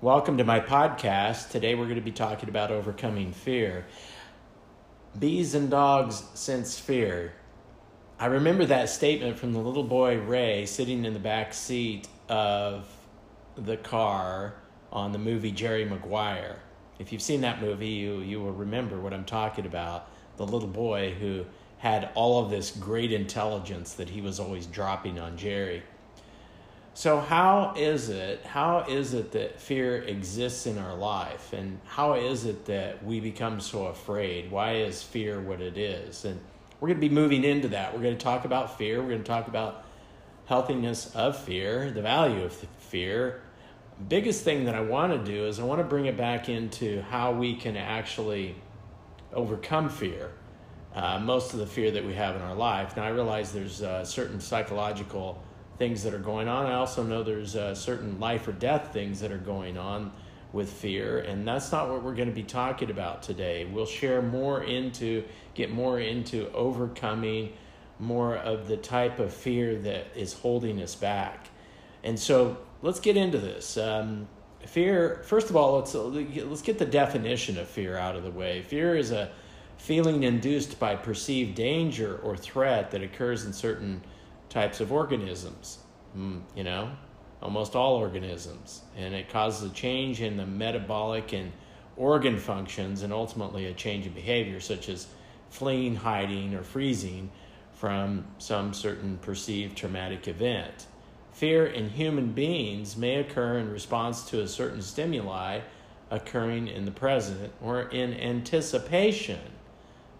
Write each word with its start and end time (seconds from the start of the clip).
Welcome 0.00 0.38
to 0.38 0.44
my 0.44 0.60
podcast. 0.60 1.50
Today 1.50 1.74
we're 1.74 1.86
going 1.86 1.96
to 1.96 2.00
be 2.00 2.12
talking 2.12 2.48
about 2.48 2.70
overcoming 2.70 3.32
fear. 3.32 3.84
Bees 5.18 5.56
and 5.56 5.68
dogs 5.68 6.22
sense 6.34 6.78
fear. 6.78 7.32
I 8.16 8.26
remember 8.26 8.64
that 8.66 8.90
statement 8.90 9.40
from 9.40 9.52
the 9.52 9.58
little 9.58 9.82
boy 9.82 10.20
Ray 10.20 10.66
sitting 10.66 11.04
in 11.04 11.14
the 11.14 11.18
back 11.18 11.52
seat 11.52 12.06
of 12.28 12.86
the 13.56 13.76
car 13.76 14.54
on 14.92 15.10
the 15.10 15.18
movie 15.18 15.50
Jerry 15.50 15.84
Maguire. 15.84 16.60
If 17.00 17.10
you've 17.10 17.20
seen 17.20 17.40
that 17.40 17.60
movie, 17.60 17.88
you, 17.88 18.20
you 18.20 18.40
will 18.40 18.52
remember 18.52 19.00
what 19.00 19.12
I'm 19.12 19.24
talking 19.24 19.66
about. 19.66 20.08
The 20.36 20.46
little 20.46 20.68
boy 20.68 21.16
who 21.18 21.44
had 21.78 22.10
all 22.14 22.44
of 22.44 22.50
this 22.50 22.70
great 22.70 23.10
intelligence 23.10 23.94
that 23.94 24.10
he 24.10 24.20
was 24.20 24.38
always 24.38 24.66
dropping 24.66 25.18
on 25.18 25.36
Jerry. 25.36 25.82
So 26.94 27.20
how 27.20 27.74
is 27.76 28.08
it 28.08 28.44
how 28.44 28.80
is 28.88 29.14
it 29.14 29.30
that 29.32 29.60
fear 29.60 30.02
exists 30.02 30.66
in 30.66 30.78
our 30.78 30.96
life 30.96 31.52
and 31.52 31.78
how 31.86 32.14
is 32.14 32.44
it 32.44 32.64
that 32.64 33.04
we 33.04 33.20
become 33.20 33.60
so 33.60 33.86
afraid? 33.86 34.50
Why 34.50 34.76
is 34.76 35.02
fear 35.02 35.40
what 35.40 35.60
it 35.60 35.78
is? 35.78 36.24
And 36.24 36.40
we're 36.80 36.88
going 36.88 37.00
to 37.00 37.08
be 37.08 37.14
moving 37.14 37.44
into 37.44 37.68
that. 37.68 37.94
We're 37.94 38.02
going 38.02 38.16
to 38.16 38.24
talk 38.24 38.44
about 38.44 38.78
fear, 38.78 39.00
we're 39.00 39.10
going 39.10 39.22
to 39.22 39.28
talk 39.28 39.48
about 39.48 39.84
healthiness 40.46 41.14
of 41.14 41.38
fear, 41.38 41.90
the 41.90 42.02
value 42.02 42.42
of 42.42 42.52
fear. 42.78 43.42
Biggest 44.08 44.44
thing 44.44 44.64
that 44.64 44.74
I 44.74 44.80
want 44.80 45.12
to 45.12 45.32
do 45.32 45.46
is 45.46 45.60
I 45.60 45.64
want 45.64 45.80
to 45.80 45.84
bring 45.84 46.06
it 46.06 46.16
back 46.16 46.48
into 46.48 47.02
how 47.02 47.32
we 47.32 47.54
can 47.54 47.76
actually 47.76 48.54
overcome 49.32 49.88
fear. 49.88 50.32
Uh, 50.94 51.18
most 51.18 51.52
of 51.52 51.60
the 51.60 51.66
fear 51.66 51.90
that 51.90 52.04
we 52.04 52.14
have 52.14 52.34
in 52.34 52.42
our 52.42 52.54
life. 52.54 52.96
Now, 52.96 53.04
I 53.04 53.10
realize 53.10 53.52
there's 53.52 53.82
uh, 53.82 54.04
certain 54.04 54.40
psychological 54.40 55.40
things 55.78 56.02
that 56.02 56.12
are 56.12 56.18
going 56.18 56.48
on. 56.48 56.66
I 56.66 56.74
also 56.74 57.02
know 57.02 57.22
there's 57.22 57.56
uh, 57.56 57.74
certain 57.74 58.18
life 58.18 58.46
or 58.48 58.52
death 58.52 58.92
things 58.92 59.20
that 59.20 59.30
are 59.30 59.38
going 59.38 59.78
on 59.78 60.12
with 60.52 60.72
fear, 60.72 61.20
and 61.20 61.46
that's 61.46 61.70
not 61.70 61.88
what 61.88 62.02
we're 62.02 62.14
going 62.14 62.28
to 62.28 62.34
be 62.34 62.42
talking 62.42 62.90
about 62.90 63.22
today. 63.22 63.64
We'll 63.64 63.86
share 63.86 64.22
more 64.22 64.62
into, 64.62 65.24
get 65.54 65.70
more 65.70 66.00
into 66.00 66.50
overcoming 66.52 67.52
more 67.98 68.36
of 68.36 68.68
the 68.68 68.76
type 68.76 69.18
of 69.18 69.32
fear 69.32 69.76
that 69.76 70.06
is 70.16 70.32
holding 70.32 70.80
us 70.80 70.94
back. 70.94 71.48
And 72.02 72.18
so 72.18 72.58
let's 72.82 73.00
get 73.00 73.16
into 73.16 73.38
this. 73.38 73.76
Um, 73.76 74.28
fear, 74.66 75.22
first 75.24 75.50
of 75.50 75.56
all, 75.56 75.76
let's, 75.76 75.94
let's 75.94 76.62
get 76.62 76.78
the 76.78 76.86
definition 76.86 77.58
of 77.58 77.68
fear 77.68 77.96
out 77.96 78.16
of 78.16 78.22
the 78.22 78.30
way. 78.30 78.62
Fear 78.62 78.96
is 78.96 79.10
a 79.10 79.30
feeling 79.76 80.24
induced 80.24 80.78
by 80.78 80.96
perceived 80.96 81.54
danger 81.54 82.18
or 82.18 82.36
threat 82.36 82.90
that 82.90 83.02
occurs 83.02 83.44
in 83.44 83.52
certain 83.52 84.02
types 84.48 84.80
of 84.80 84.92
organisms, 84.92 85.78
mm, 86.16 86.40
you 86.54 86.64
know, 86.64 86.90
almost 87.42 87.76
all 87.76 87.94
organisms. 87.94 88.82
And 88.96 89.14
it 89.14 89.28
causes 89.28 89.70
a 89.70 89.74
change 89.74 90.20
in 90.20 90.36
the 90.36 90.46
metabolic 90.46 91.32
and 91.32 91.52
organ 91.96 92.38
functions 92.38 93.02
and 93.02 93.12
ultimately 93.12 93.66
a 93.66 93.74
change 93.74 94.06
in 94.06 94.12
behavior, 94.12 94.60
such 94.60 94.88
as 94.88 95.06
fleeing, 95.50 95.96
hiding, 95.96 96.54
or 96.54 96.62
freezing 96.62 97.30
from 97.72 98.24
some 98.38 98.74
certain 98.74 99.18
perceived 99.18 99.76
traumatic 99.76 100.26
event. 100.28 100.86
Fear 101.32 101.66
in 101.66 101.90
human 101.90 102.32
beings 102.32 102.96
may 102.96 103.16
occur 103.16 103.58
in 103.58 103.70
response 103.70 104.28
to 104.30 104.42
a 104.42 104.48
certain 104.48 104.82
stimuli 104.82 105.60
occurring 106.10 106.66
in 106.68 106.84
the 106.84 106.90
present 106.90 107.52
or 107.62 107.82
in 107.82 108.14
anticipation. 108.14 109.40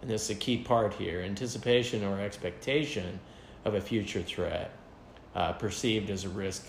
And 0.01 0.09
this 0.09 0.29
is 0.29 0.29
a 0.29 0.39
key 0.39 0.59
part 0.59 0.93
here 0.93 1.21
anticipation 1.21 2.05
or 2.05 2.21
expectation 2.21 3.19
of 3.65 3.73
a 3.73 3.81
future 3.81 4.21
threat 4.21 4.71
uh, 5.35 5.53
perceived 5.53 6.09
as 6.09 6.25
a 6.25 6.29
risk 6.29 6.67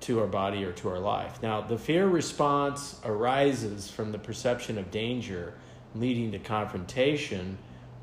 to 0.00 0.20
our 0.20 0.26
body 0.26 0.64
or 0.64 0.72
to 0.72 0.88
our 0.88 0.98
life. 0.98 1.42
Now, 1.42 1.60
the 1.60 1.78
fear 1.78 2.06
response 2.08 3.00
arises 3.04 3.90
from 3.90 4.12
the 4.12 4.18
perception 4.18 4.78
of 4.78 4.90
danger 4.90 5.54
leading 5.94 6.32
to 6.32 6.38
confrontation 6.38 7.58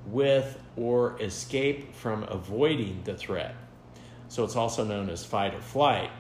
with 0.06 0.60
or 0.78 1.22
escape 1.22 1.94
from 1.94 2.24
avoiding 2.24 3.02
the 3.04 3.16
threat. 3.16 3.56
So 4.30 4.44
it's 4.44 4.56
also 4.56 4.84
known 4.84 5.10
as 5.10 5.26
fight 5.26 5.54
or 5.54 5.62
flight, 5.62 6.12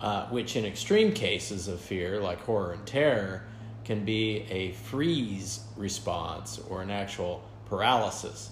uh, 0.00 0.26
which 0.26 0.56
in 0.56 0.64
extreme 0.64 1.12
cases 1.12 1.68
of 1.68 1.80
fear, 1.80 2.20
like 2.20 2.40
horror 2.40 2.72
and 2.72 2.86
terror, 2.86 3.44
can 3.84 4.04
be 4.04 4.46
a 4.50 4.72
freeze 4.72 5.60
response 5.76 6.60
or 6.68 6.82
an 6.82 6.90
actual 6.90 7.42
paralysis. 7.66 8.50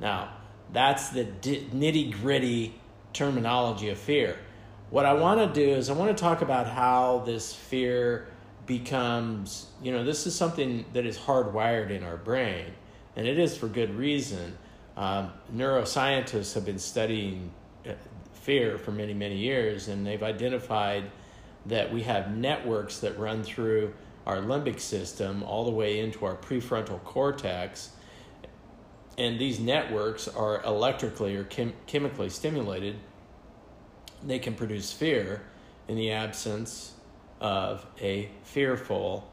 Now, 0.00 0.32
that's 0.72 1.10
the 1.10 1.24
d- 1.24 1.68
nitty 1.72 2.20
gritty 2.20 2.74
terminology 3.12 3.88
of 3.88 3.98
fear. 3.98 4.38
What 4.90 5.06
I 5.06 5.14
want 5.14 5.40
to 5.40 5.60
do 5.60 5.70
is 5.74 5.90
I 5.90 5.94
want 5.94 6.16
to 6.16 6.20
talk 6.20 6.42
about 6.42 6.68
how 6.68 7.22
this 7.26 7.52
fear 7.52 8.28
becomes, 8.66 9.66
you 9.82 9.92
know, 9.92 10.04
this 10.04 10.26
is 10.26 10.34
something 10.34 10.84
that 10.92 11.06
is 11.06 11.18
hardwired 11.18 11.90
in 11.90 12.02
our 12.02 12.16
brain, 12.16 12.72
and 13.16 13.26
it 13.26 13.38
is 13.38 13.56
for 13.56 13.68
good 13.68 13.94
reason. 13.94 14.56
Um, 14.96 15.32
neuroscientists 15.54 16.54
have 16.54 16.64
been 16.64 16.78
studying 16.78 17.50
uh, 17.88 17.92
fear 18.32 18.78
for 18.78 18.92
many, 18.92 19.14
many 19.14 19.36
years, 19.36 19.88
and 19.88 20.06
they've 20.06 20.22
identified 20.22 21.10
that 21.66 21.92
we 21.92 22.02
have 22.02 22.36
networks 22.36 22.98
that 22.98 23.18
run 23.18 23.42
through 23.42 23.92
our 24.26 24.38
limbic 24.38 24.80
system 24.80 25.42
all 25.42 25.64
the 25.64 25.70
way 25.70 26.00
into 26.00 26.24
our 26.24 26.36
prefrontal 26.36 27.02
cortex 27.04 27.90
and 29.18 29.38
these 29.38 29.58
networks 29.58 30.28
are 30.28 30.62
electrically 30.64 31.36
or 31.36 31.44
chem- 31.44 31.74
chemically 31.86 32.28
stimulated, 32.28 32.96
they 34.22 34.38
can 34.38 34.54
produce 34.54 34.92
fear 34.92 35.42
in 35.88 35.96
the 35.96 36.12
absence 36.12 36.92
of 37.40 37.86
a 38.00 38.30
fearful 38.44 39.30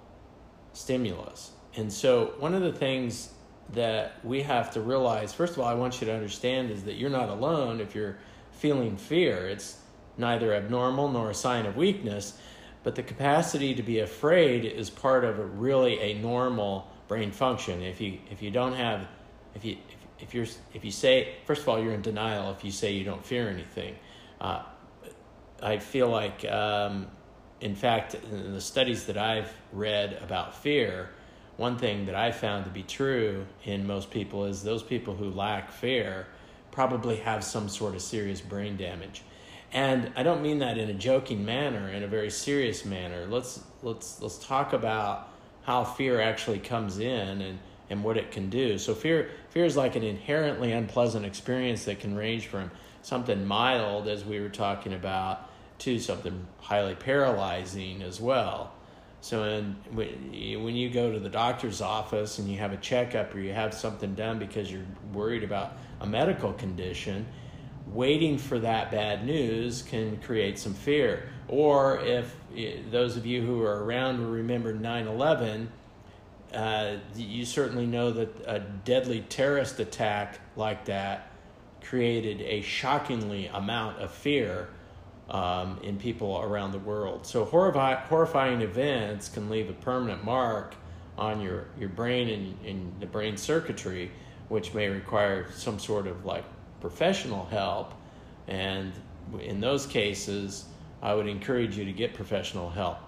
stimulus. 0.74 1.52
And 1.76 1.92
so, 1.92 2.34
one 2.40 2.54
of 2.54 2.62
the 2.62 2.72
things 2.72 3.30
that 3.72 4.24
we 4.24 4.44
have 4.44 4.72
to 4.72 4.82
realize 4.82 5.34
first 5.34 5.54
of 5.54 5.60
all, 5.60 5.66
I 5.66 5.74
want 5.74 6.00
you 6.00 6.08
to 6.08 6.14
understand 6.14 6.70
is 6.70 6.84
that 6.84 6.96
you're 6.96 7.10
not 7.10 7.30
alone 7.30 7.80
if 7.80 7.96
you're 7.96 8.18
feeling 8.52 8.98
fear. 8.98 9.48
It's 9.48 9.78
neither 10.18 10.54
abnormal 10.54 11.10
nor 11.10 11.32
a 11.32 11.34
sign 11.34 11.66
of 11.66 11.76
weakness, 11.76 12.38
but 12.84 12.96
the 12.96 13.04
capacity 13.04 13.74
to 13.76 13.82
be 13.82 14.00
afraid 14.00 14.66
is 14.66 14.90
part 14.90 15.24
of 15.24 15.40
a 15.40 15.46
really 15.46 16.00
a 16.00 16.20
normal 16.20 16.88
brain 17.08 17.32
function. 17.32 17.82
If 17.82 18.00
you 18.00 18.20
if 18.30 18.42
you 18.42 18.52
don't 18.52 18.74
have 18.74 19.08
if 19.56 19.66
you 19.66 19.78
if, 19.90 20.28
if 20.30 20.34
you're 20.34 20.48
if 20.74 20.86
you 20.86 20.92
say 20.92 21.36
first 21.46 21.62
of 21.62 21.70
all 21.70 21.80
you're 21.82 21.94
in 21.94 22.02
denial 22.02 22.52
if 22.52 22.64
you 22.64 22.72
say 22.72 22.92
you 22.92 23.04
don't 23.04 23.26
fear 23.26 23.50
anything. 23.50 23.96
Uh, 24.42 24.64
i 25.62 25.78
feel 25.78 26.10
like 26.10 26.44
um, 26.46 27.08
in 27.62 27.76
fact 27.76 28.16
in 28.16 28.54
the 28.54 28.62
studies 28.62 29.06
that 29.06 29.18
i've 29.18 29.52
read 29.72 30.20
about 30.22 30.54
fear 30.56 31.10
one 31.56 31.78
thing 31.78 32.06
that 32.06 32.16
i 32.16 32.32
found 32.32 32.66
to 32.66 32.72
be 32.72 32.84
true 32.84 33.46
in 33.64 33.88
most 33.88 34.12
people 34.12 34.46
is 34.46 34.64
those 34.64 34.84
people 34.84 35.16
who 35.16 35.30
lack 35.30 35.72
fear 35.72 36.28
probably 36.74 37.18
have 37.18 37.44
some 37.44 37.70
sort 37.70 37.94
of 37.94 38.02
serious 38.02 38.42
brain 38.42 38.76
damage. 38.76 39.22
And 39.72 40.12
i 40.16 40.24
don't 40.24 40.42
mean 40.42 40.60
that 40.60 40.78
in 40.78 40.90
a 40.90 40.94
joking 40.94 41.46
manner 41.46 41.88
in 41.88 42.04
a 42.04 42.08
very 42.08 42.30
serious 42.30 42.84
manner. 42.84 43.26
Let's 43.28 43.62
let's 43.82 44.22
let's 44.22 44.38
talk 44.46 44.74
about 44.74 45.30
how 45.64 45.84
fear 45.84 46.20
actually 46.20 46.60
comes 46.60 47.00
in 47.00 47.42
and 47.42 47.60
and 47.90 48.04
what 48.04 48.18
it 48.18 48.32
can 48.32 48.50
do. 48.50 48.78
So 48.78 48.94
fear 48.94 49.30
fear 49.50 49.66
is 49.66 49.78
like 49.78 49.96
an 49.96 50.04
inherently 50.04 50.72
unpleasant 50.72 51.26
experience 51.26 51.86
that 51.86 52.00
can 52.00 52.16
range 52.16 52.48
from 52.48 52.72
something 53.02 53.46
mild 53.46 54.08
as 54.08 54.24
we 54.24 54.40
were 54.40 54.50
talking 54.50 54.94
about 54.94 55.50
to 55.80 56.00
something 56.00 56.48
highly 56.60 56.96
paralyzing 56.96 58.02
as 58.02 58.22
well. 58.22 58.74
So 59.22 59.44
in, 59.44 59.76
when 59.94 60.76
you 60.76 60.90
go 60.90 61.12
to 61.12 61.20
the 61.20 61.30
doctor's 61.30 61.82
office 61.82 62.40
and 62.40 62.50
you 62.50 62.58
have 62.58 62.74
a 62.74 62.78
checkup 62.78 63.34
or 63.34 63.40
you 63.40 63.54
have 63.54 63.74
something 63.74 64.16
done 64.16 64.38
because 64.38 64.70
you're 64.72 64.86
worried 65.14 65.44
about 65.44 65.78
a 66.02 66.06
medical 66.06 66.52
condition, 66.52 67.26
waiting 67.88 68.38
for 68.38 68.60
that 68.60 68.92
bad 68.92 69.26
news 69.26 69.82
can 69.82 70.18
create 70.18 70.60
some 70.60 70.74
fear. 70.74 71.30
Or 71.48 72.00
if 72.02 72.36
eh, 72.56 72.80
those 72.92 73.16
of 73.16 73.26
you 73.26 73.42
who 73.42 73.62
are 73.62 73.86
around 73.86 74.20
will 74.20 74.32
remember 74.32 74.74
9 74.74 75.08
11, 75.08 75.72
uh, 76.54 76.98
you 77.16 77.46
certainly 77.46 77.86
know 77.86 78.12
that 78.12 78.30
a 78.46 78.60
deadly 78.60 79.22
terrorist 79.30 79.80
attack 79.80 80.40
like 80.56 80.86
that 80.86 81.32
created 81.82 82.42
a 82.42 82.62
shockingly 82.62 83.48
amount 83.48 84.00
of 84.00 84.12
fear 84.12 84.70
um, 85.30 85.80
in 85.84 85.98
people 85.98 86.40
around 86.40 86.72
the 86.72 86.80
world. 86.80 87.26
So 87.26 87.46
horrifying 87.46 88.62
events 88.62 89.30
can 89.30 89.50
leave 89.50 89.70
a 89.70 89.74
permanent 89.74 90.24
mark 90.24 90.76
on 91.18 91.42
your, 91.42 91.66
your 91.80 91.90
brain 91.90 92.30
and, 92.30 92.66
and 92.66 93.00
the 93.00 93.06
brain 93.06 93.38
circuitry, 93.38 94.12
which 94.50 94.74
may 94.74 94.88
require 94.90 95.52
some 95.52 95.80
sort 95.80 96.08
of 96.08 96.26
like 96.26 96.46
professional 96.82 97.46
help. 97.46 97.94
And 98.48 98.94
in 99.40 99.60
those 99.60 99.86
cases, 99.86 100.66
I 101.02 101.14
would 101.14 101.28
encourage 101.28 101.78
you 101.78 101.86
to 101.86 101.94
get 101.94 102.14
professional 102.14 102.70
help. 102.70 103.00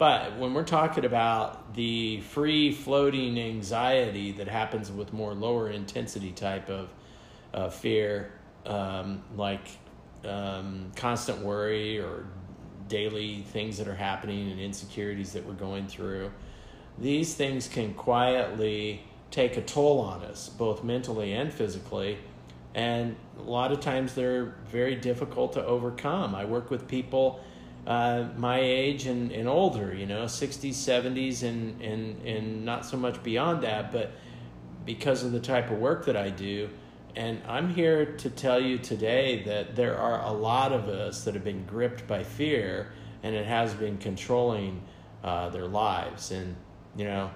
But 0.00 0.38
when 0.38 0.54
we're 0.54 0.64
talking 0.64 1.04
about 1.04 1.74
the 1.74 2.22
free 2.22 2.72
floating 2.72 3.38
anxiety 3.38 4.32
that 4.32 4.48
happens 4.48 4.90
with 4.90 5.12
more 5.12 5.34
lower 5.34 5.68
intensity 5.68 6.32
type 6.32 6.70
of 6.70 6.88
uh, 7.52 7.68
fear, 7.68 8.32
um, 8.64 9.22
like 9.36 9.68
um, 10.24 10.90
constant 10.96 11.40
worry 11.40 12.00
or 12.00 12.24
daily 12.88 13.42
things 13.42 13.76
that 13.76 13.88
are 13.88 13.94
happening 13.94 14.50
and 14.50 14.58
insecurities 14.58 15.34
that 15.34 15.44
we're 15.44 15.52
going 15.52 15.86
through, 15.86 16.32
these 16.96 17.34
things 17.34 17.68
can 17.68 17.92
quietly 17.92 19.02
take 19.30 19.58
a 19.58 19.62
toll 19.62 20.00
on 20.00 20.22
us, 20.22 20.48
both 20.48 20.82
mentally 20.82 21.34
and 21.34 21.52
physically. 21.52 22.16
And 22.74 23.16
a 23.38 23.42
lot 23.42 23.70
of 23.70 23.80
times 23.80 24.14
they're 24.14 24.54
very 24.64 24.94
difficult 24.94 25.52
to 25.52 25.62
overcome. 25.62 26.34
I 26.34 26.46
work 26.46 26.70
with 26.70 26.88
people 26.88 27.44
uh, 27.86 28.28
my 28.36 28.60
age 28.60 29.06
and, 29.06 29.32
and 29.32 29.48
older, 29.48 29.94
you 29.94 30.06
know, 30.06 30.24
60s, 30.24 30.70
70s, 30.70 31.42
and, 31.42 31.80
and, 31.80 32.20
and 32.26 32.64
not 32.64 32.84
so 32.84 32.96
much 32.96 33.22
beyond 33.22 33.62
that, 33.62 33.90
but 33.92 34.12
because 34.84 35.24
of 35.24 35.32
the 35.32 35.40
type 35.40 35.70
of 35.70 35.78
work 35.78 36.04
that 36.06 36.16
I 36.16 36.30
do. 36.30 36.68
And 37.16 37.40
I'm 37.48 37.74
here 37.74 38.06
to 38.06 38.30
tell 38.30 38.60
you 38.60 38.78
today 38.78 39.42
that 39.44 39.74
there 39.74 39.96
are 39.98 40.22
a 40.22 40.32
lot 40.32 40.72
of 40.72 40.88
us 40.88 41.24
that 41.24 41.34
have 41.34 41.44
been 41.44 41.64
gripped 41.64 42.06
by 42.06 42.22
fear 42.22 42.92
and 43.22 43.34
it 43.34 43.46
has 43.46 43.74
been 43.74 43.98
controlling 43.98 44.82
uh, 45.24 45.48
their 45.50 45.66
lives. 45.66 46.30
And, 46.30 46.56
you 46.96 47.04
know, 47.04 47.30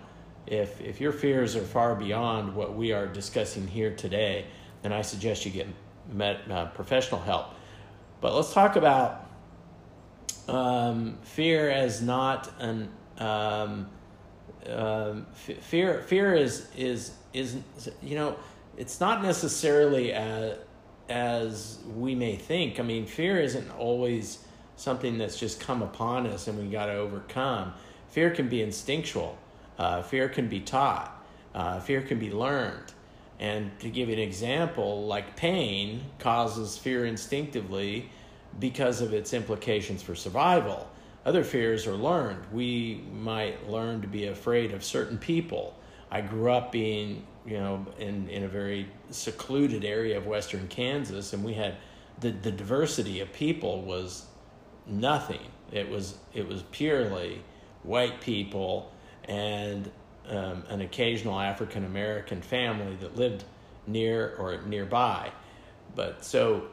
if, 0.46 0.81
if 0.81 1.00
your 1.00 1.12
fears 1.12 1.56
are 1.56 1.64
far 1.64 1.94
beyond 1.94 2.55
what 2.55 2.75
we 2.75 2.93
are 2.93 3.06
discussing 3.06 3.67
here 3.67 3.94
today, 3.94 4.46
then 4.82 4.93
I 4.93 5.02
suggest 5.02 5.44
you 5.44 5.50
get 5.50 5.67
met, 6.12 6.50
uh, 6.50 6.67
professional 6.67 7.20
help. 7.20 7.49
But 8.20 8.35
let's 8.35 8.52
talk 8.52 8.76
about 8.76 9.24
um, 10.49 11.19
fear 11.23 11.70
as 11.70 12.02
not 12.02 12.52
an 12.58 12.88
um, 13.19 13.88
um, 14.69 15.26
f- 15.32 15.62
fear. 15.62 16.02
Fear 16.02 16.35
is 16.35 16.69
is 16.76 17.12
is 17.32 17.56
you 18.02 18.14
know 18.14 18.37
it's 18.76 19.00
not 19.00 19.23
necessarily 19.23 20.12
as 20.12 20.58
as 21.08 21.79
we 21.94 22.14
may 22.14 22.37
think. 22.37 22.81
I 22.81 22.82
mean, 22.82 23.06
fear 23.06 23.41
isn't 23.41 23.70
always 23.73 24.38
something 24.76 25.19
that's 25.19 25.38
just 25.38 25.61
come 25.61 25.82
upon 25.82 26.26
us 26.26 26.49
and 26.49 26.58
we 26.58 26.67
got 26.67 26.87
to 26.87 26.94
overcome. 26.94 27.73
Fear 28.08 28.31
can 28.31 28.49
be 28.49 28.62
instinctual. 28.62 29.37
Uh, 29.79 30.02
fear 30.02 30.29
can 30.29 30.49
be 30.49 30.61
taught. 30.61 31.25
Uh, 31.55 31.81
fear 31.81 32.00
can 32.00 32.19
be 32.19 32.31
learned. 32.31 32.93
And 33.38 33.79
to 33.81 33.91
give 33.91 34.08
you 34.08 34.14
an 34.14 34.20
example, 34.20 35.06
like 35.06 35.37
pain 35.37 36.05
causes 36.19 36.79
fear 36.79 37.05
instinctively 37.05 38.11
because 38.59 39.01
of 39.01 39.12
its 39.12 39.33
implications 39.33 40.03
for 40.03 40.15
survival. 40.15 40.89
Other 41.25 41.45
fears 41.45 41.87
are 41.87 41.95
learned. 41.95 42.45
We 42.53 43.03
might 43.12 43.69
learn 43.69 44.03
to 44.03 44.09
be 44.09 44.27
afraid 44.27 44.73
of 44.73 44.85
certain 44.85 45.19
people. 45.19 45.75
I 46.11 46.21
grew 46.21 46.51
up 46.53 46.71
being, 46.71 47.27
you 47.47 47.59
know, 47.59 47.87
in, 47.99 48.29
in 48.29 48.45
a 48.45 48.49
very 48.49 48.89
secluded 49.11 49.85
area 49.85 50.19
of 50.19 50.27
western 50.27 50.69
Kansas, 50.69 51.33
and 51.33 51.43
we 51.43 51.55
had 51.55 51.77
the, 52.21 52.31
the 52.31 52.53
diversity 52.53 53.21
of 53.21 53.33
people 53.33 53.83
was 53.83 54.27
nothing. 54.87 55.41
It 55.73 55.89
was 55.89 56.19
it 56.33 56.47
was 56.47 56.62
purely 56.71 57.43
white 57.83 58.21
people 58.21 58.93
and 59.25 59.91
um, 60.29 60.65
an 60.69 60.81
occasional 60.81 61.39
African 61.39 61.85
American 61.85 62.43
family 62.43 62.97
that 62.97 63.17
lived 63.17 63.45
near 63.87 64.35
or 64.39 64.61
nearby. 64.62 65.33
But 65.95 66.25
so 66.25 66.69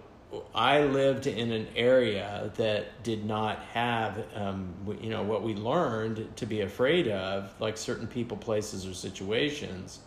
I 0.56 0.83
lived 0.83 1.28
in 1.28 1.51
an 1.51 1.68
area 1.75 2.51
that 2.56 3.04
did 3.04 3.25
not 3.25 3.60
have, 3.74 4.24
um, 4.36 4.74
you 5.01 5.10
know, 5.10 5.24
what 5.24 5.44
we 5.44 5.54
learned 5.54 6.36
to 6.38 6.45
be 6.45 6.62
afraid 6.62 7.07
of, 7.10 7.54
like 7.60 7.78
certain 7.78 8.07
people, 8.07 8.38
places, 8.38 8.86
or 8.86 8.94
situations, 8.94 10.00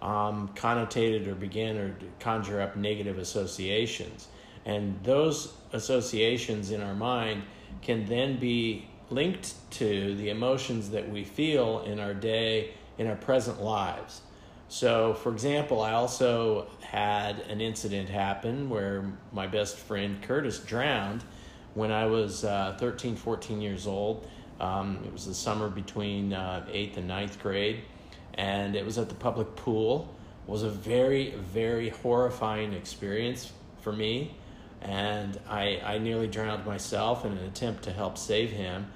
um, 0.00 0.50
connotated 0.54 1.26
or 1.26 1.34
began 1.34 1.76
or 1.76 1.94
conjure 2.20 2.60
up 2.60 2.76
negative 2.76 3.18
associations. 3.18 4.28
And 4.64 4.98
those 5.02 5.52
associations 5.72 6.70
in 6.70 6.80
our 6.82 6.94
mind 6.94 7.42
can 7.82 8.06
then 8.06 8.38
be 8.38 8.88
linked 9.10 9.54
to 9.72 10.14
the 10.16 10.30
emotions 10.30 10.90
that 10.90 11.08
we 11.08 11.24
feel 11.24 11.80
in 11.82 11.98
our 12.00 12.14
day, 12.14 12.74
in 12.98 13.06
our 13.06 13.16
present 13.16 13.62
lives. 13.62 14.22
So, 14.68 15.14
for 15.14 15.32
example, 15.32 15.80
I 15.80 15.92
also 15.92 16.66
had 16.82 17.40
an 17.40 17.60
incident 17.60 18.10
happen 18.10 18.68
where 18.68 19.04
my 19.32 19.46
best 19.46 19.78
friend 19.78 20.22
Curtis 20.22 20.58
drowned 20.58 21.24
when 21.72 21.90
I 21.90 22.04
was 22.06 22.44
uh, 22.44 22.76
13, 22.78 23.16
14 23.16 23.62
years 23.62 23.86
old. 23.86 24.28
Um, 24.60 25.02
it 25.06 25.12
was 25.12 25.24
the 25.24 25.34
summer 25.34 25.70
between 25.70 26.34
uh, 26.34 26.66
8th 26.68 26.98
and 26.98 27.08
ninth 27.08 27.40
grade, 27.40 27.80
and 28.34 28.76
it 28.76 28.84
was 28.84 28.98
at 28.98 29.08
the 29.08 29.14
public 29.14 29.56
pool. 29.56 30.14
It 30.46 30.50
was 30.50 30.64
a 30.64 30.70
very, 30.70 31.30
very 31.30 31.88
horrifying 31.88 32.74
experience 32.74 33.52
for 33.80 33.92
me, 33.92 34.34
and 34.82 35.40
I, 35.48 35.80
I 35.82 35.98
nearly 35.98 36.26
drowned 36.26 36.66
myself 36.66 37.24
in 37.24 37.32
an 37.32 37.44
attempt 37.44 37.84
to 37.84 37.92
help 37.92 38.18
save 38.18 38.50
him. 38.50 38.90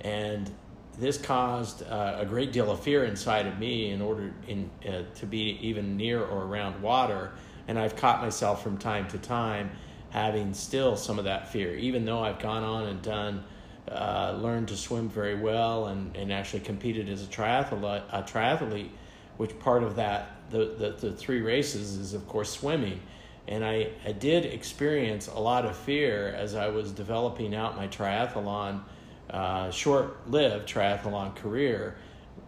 And 0.00 0.50
this 0.98 1.16
caused 1.16 1.82
uh, 1.84 2.16
a 2.18 2.26
great 2.26 2.52
deal 2.52 2.70
of 2.70 2.80
fear 2.80 3.04
inside 3.04 3.46
of 3.46 3.58
me 3.58 3.90
in 3.90 4.02
order 4.02 4.32
in, 4.46 4.68
uh, 4.86 5.02
to 5.14 5.26
be 5.26 5.58
even 5.62 5.96
near 5.96 6.22
or 6.22 6.44
around 6.44 6.82
water. 6.82 7.32
And 7.68 7.78
I've 7.78 7.96
caught 7.96 8.20
myself 8.20 8.62
from 8.62 8.78
time 8.78 9.06
to 9.08 9.18
time 9.18 9.70
having 10.10 10.54
still 10.54 10.96
some 10.96 11.18
of 11.18 11.26
that 11.26 11.52
fear, 11.52 11.76
even 11.76 12.04
though 12.04 12.20
I've 12.20 12.38
gone 12.38 12.64
on 12.64 12.86
and 12.86 13.02
done, 13.02 13.44
uh, 13.90 14.38
learned 14.40 14.68
to 14.68 14.76
swim 14.76 15.08
very 15.08 15.34
well 15.34 15.86
and, 15.86 16.14
and 16.16 16.32
actually 16.32 16.60
competed 16.60 17.08
as 17.08 17.22
a 17.22 17.26
triathlete, 17.26 18.02
a 18.10 18.22
triathlete, 18.22 18.90
which 19.36 19.58
part 19.60 19.82
of 19.82 19.96
that, 19.96 20.50
the, 20.50 20.74
the, 20.78 21.08
the 21.08 21.12
three 21.12 21.40
races 21.40 21.96
is, 21.96 22.14
of 22.14 22.26
course, 22.26 22.50
swimming. 22.50 23.00
And 23.46 23.64
I, 23.64 23.90
I 24.04 24.12
did 24.12 24.44
experience 24.44 25.28
a 25.28 25.38
lot 25.38 25.64
of 25.64 25.76
fear 25.76 26.34
as 26.36 26.54
I 26.54 26.68
was 26.68 26.90
developing 26.90 27.54
out 27.54 27.76
my 27.76 27.86
triathlon 27.86 28.82
uh, 29.30 29.70
short 29.70 30.28
lived 30.30 30.68
triathlon 30.68 31.34
career. 31.36 31.96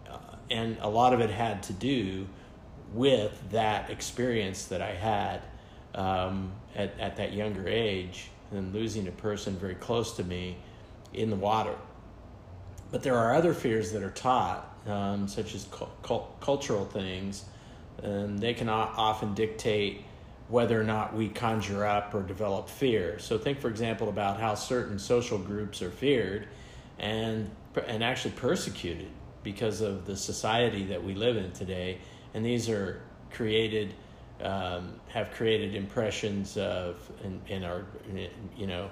Uh, 0.09 0.17
and 0.49 0.77
a 0.81 0.89
lot 0.89 1.13
of 1.13 1.19
it 1.19 1.29
had 1.29 1.63
to 1.63 1.73
do 1.73 2.27
with 2.93 3.41
that 3.51 3.89
experience 3.89 4.65
that 4.65 4.81
I 4.81 4.93
had 4.93 5.41
um, 5.95 6.51
at, 6.75 6.99
at 6.99 7.17
that 7.17 7.33
younger 7.33 7.67
age 7.67 8.29
and 8.51 8.73
losing 8.73 9.07
a 9.07 9.11
person 9.11 9.55
very 9.55 9.75
close 9.75 10.15
to 10.17 10.23
me 10.23 10.57
in 11.13 11.29
the 11.29 11.35
water. 11.35 11.75
But 12.91 13.03
there 13.03 13.17
are 13.17 13.33
other 13.33 13.53
fears 13.53 13.91
that 13.93 14.03
are 14.03 14.11
taught, 14.11 14.67
um, 14.85 15.27
such 15.27 15.55
as 15.55 15.65
cu- 15.71 16.23
cultural 16.41 16.85
things, 16.85 17.45
and 18.03 18.39
they 18.39 18.53
can 18.53 18.67
often 18.67 19.33
dictate 19.33 20.03
whether 20.49 20.79
or 20.79 20.83
not 20.83 21.15
we 21.15 21.29
conjure 21.29 21.85
up 21.85 22.13
or 22.13 22.21
develop 22.21 22.67
fear. 22.67 23.17
So, 23.19 23.37
think, 23.37 23.61
for 23.61 23.69
example, 23.69 24.09
about 24.09 24.37
how 24.37 24.55
certain 24.55 24.99
social 24.99 25.37
groups 25.37 25.81
are 25.81 25.91
feared 25.91 26.47
and 27.01 27.49
and 27.87 28.03
actually 28.03 28.31
persecuted 28.31 29.09
because 29.43 29.81
of 29.81 30.05
the 30.05 30.15
society 30.15 30.85
that 30.85 31.03
we 31.03 31.15
live 31.15 31.35
in 31.35 31.51
today. 31.51 31.97
And 32.33 32.45
these 32.45 32.69
are 32.69 33.01
created, 33.31 33.93
um, 34.41 34.99
have 35.07 35.31
created 35.31 35.75
impressions 35.75 36.57
of 36.57 36.97
in, 37.23 37.41
in 37.47 37.63
our, 37.63 37.85
you 38.55 38.67
know, 38.67 38.89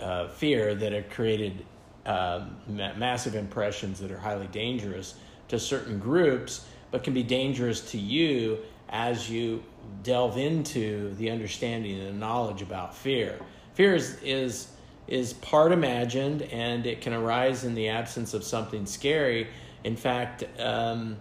uh, 0.00 0.28
fear 0.28 0.74
that 0.74 0.92
have 0.92 1.08
created 1.10 1.64
um, 2.06 2.56
ma- 2.66 2.94
massive 2.94 3.34
impressions 3.34 4.00
that 4.00 4.10
are 4.10 4.18
highly 4.18 4.46
dangerous 4.48 5.14
to 5.48 5.58
certain 5.58 5.98
groups, 5.98 6.66
but 6.90 7.04
can 7.04 7.14
be 7.14 7.22
dangerous 7.22 7.90
to 7.92 7.98
you 7.98 8.58
as 8.88 9.30
you 9.30 9.62
delve 10.02 10.38
into 10.38 11.14
the 11.14 11.30
understanding 11.30 12.00
and 12.00 12.18
knowledge 12.18 12.62
about 12.62 12.96
fear. 12.96 13.38
Fear 13.74 13.94
is, 13.94 14.18
is 14.22 14.68
is 15.08 15.32
part 15.32 15.72
imagined 15.72 16.42
and 16.42 16.86
it 16.86 17.00
can 17.00 17.12
arise 17.12 17.64
in 17.64 17.74
the 17.74 17.88
absence 17.88 18.34
of 18.34 18.44
something 18.44 18.86
scary. 18.86 19.48
In 19.84 19.96
fact, 19.96 20.44
um, 20.58 21.16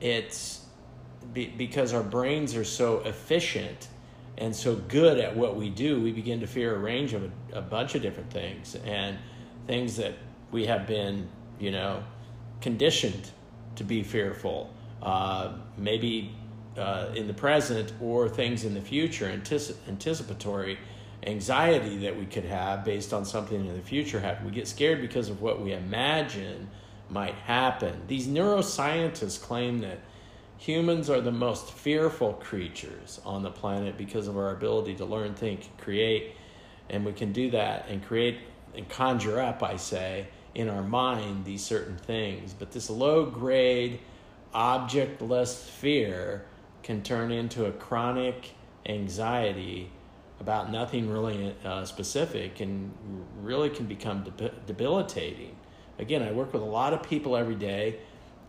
it's 0.00 0.64
be, 1.32 1.46
because 1.46 1.92
our 1.92 2.02
brains 2.02 2.54
are 2.56 2.64
so 2.64 3.00
efficient 3.00 3.88
and 4.38 4.54
so 4.54 4.74
good 4.74 5.18
at 5.18 5.36
what 5.36 5.56
we 5.56 5.68
do, 5.68 6.00
we 6.00 6.12
begin 6.12 6.40
to 6.40 6.46
fear 6.46 6.74
a 6.74 6.78
range 6.78 7.12
of 7.12 7.24
a, 7.24 7.58
a 7.58 7.62
bunch 7.62 7.94
of 7.94 8.02
different 8.02 8.30
things 8.30 8.76
and 8.84 9.18
things 9.66 9.96
that 9.96 10.14
we 10.50 10.66
have 10.66 10.86
been, 10.86 11.28
you 11.58 11.70
know, 11.70 12.02
conditioned 12.60 13.30
to 13.76 13.84
be 13.84 14.02
fearful. 14.02 14.72
Uh, 15.02 15.52
maybe 15.76 16.34
uh, 16.76 17.08
in 17.14 17.26
the 17.26 17.34
present 17.34 17.92
or 18.00 18.28
things 18.28 18.64
in 18.64 18.74
the 18.74 18.80
future, 18.80 19.26
anticip- 19.26 19.76
anticipatory 19.88 20.78
anxiety 21.24 21.98
that 21.98 22.18
we 22.18 22.26
could 22.26 22.44
have 22.44 22.84
based 22.84 23.12
on 23.12 23.24
something 23.24 23.64
in 23.64 23.74
the 23.74 23.82
future 23.82 24.20
happen. 24.20 24.44
We 24.46 24.52
get 24.52 24.66
scared 24.66 25.00
because 25.00 25.28
of 25.28 25.40
what 25.40 25.60
we 25.60 25.72
imagine 25.72 26.68
might 27.08 27.34
happen. 27.34 28.02
These 28.08 28.26
neuroscientists 28.26 29.40
claim 29.40 29.80
that 29.80 29.98
humans 30.58 31.10
are 31.10 31.20
the 31.20 31.32
most 31.32 31.72
fearful 31.72 32.34
creatures 32.34 33.20
on 33.24 33.42
the 33.42 33.50
planet 33.50 33.96
because 33.98 34.28
of 34.28 34.36
our 34.36 34.52
ability 34.52 34.94
to 34.96 35.04
learn, 35.04 35.34
think, 35.34 35.76
create, 35.78 36.34
and 36.88 37.04
we 37.04 37.12
can 37.12 37.32
do 37.32 37.50
that 37.50 37.86
and 37.88 38.04
create 38.04 38.38
and 38.74 38.88
conjure 38.88 39.40
up, 39.40 39.62
I 39.62 39.76
say, 39.76 40.26
in 40.54 40.68
our 40.68 40.82
mind 40.82 41.44
these 41.44 41.62
certain 41.62 41.96
things. 41.96 42.54
But 42.54 42.72
this 42.72 42.88
low 42.88 43.26
grade, 43.26 44.00
objectless 44.54 45.64
fear 45.68 46.44
can 46.82 47.02
turn 47.02 47.30
into 47.30 47.66
a 47.66 47.72
chronic 47.72 48.52
anxiety 48.86 49.90
about 50.42 50.72
nothing 50.72 51.08
really 51.08 51.54
uh, 51.64 51.84
specific 51.84 52.60
and 52.60 52.92
really 53.40 53.70
can 53.70 53.86
become 53.86 54.24
debilitating. 54.66 55.54
Again, 56.00 56.20
I 56.20 56.32
work 56.32 56.52
with 56.52 56.62
a 56.62 56.72
lot 56.80 56.92
of 56.92 57.00
people 57.04 57.36
every 57.36 57.54
day, 57.54 58.00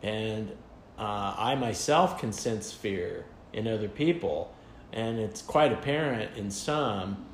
and 0.02 0.52
uh, 0.98 1.36
I 1.38 1.54
myself 1.54 2.20
can 2.20 2.34
sense 2.34 2.74
fear 2.74 3.26
in 3.54 3.68
other 3.68 3.88
people, 3.88 4.56
and 4.92 5.20
it's 5.20 5.44
quite 5.44 5.72
apparent 5.72 6.36
in 6.36 6.50
some 6.50 7.28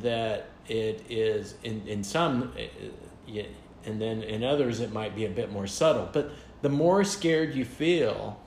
that 0.00 0.48
it 0.66 1.04
is 1.08 1.54
in 1.62 1.86
in 1.86 2.02
some, 2.02 2.52
uh, 2.58 3.42
and 3.84 4.02
then 4.02 4.22
in 4.24 4.42
others 4.42 4.80
it 4.80 4.92
might 4.92 5.14
be 5.14 5.26
a 5.26 5.30
bit 5.30 5.52
more 5.52 5.68
subtle. 5.68 6.08
But 6.12 6.32
the 6.62 6.70
more 6.70 7.04
scared 7.04 7.54
you 7.54 7.64
feel, 7.64 8.40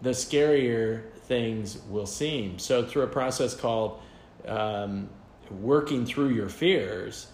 the 0.00 0.14
scarier 0.14 1.12
things 1.28 1.78
will 1.90 2.06
seem. 2.06 2.58
So 2.58 2.82
through 2.86 3.02
a 3.02 3.08
process 3.08 3.54
called 3.54 4.00
um, 4.46 5.08
working 5.50 6.06
through 6.06 6.30
your 6.30 6.48
fears, 6.48 7.28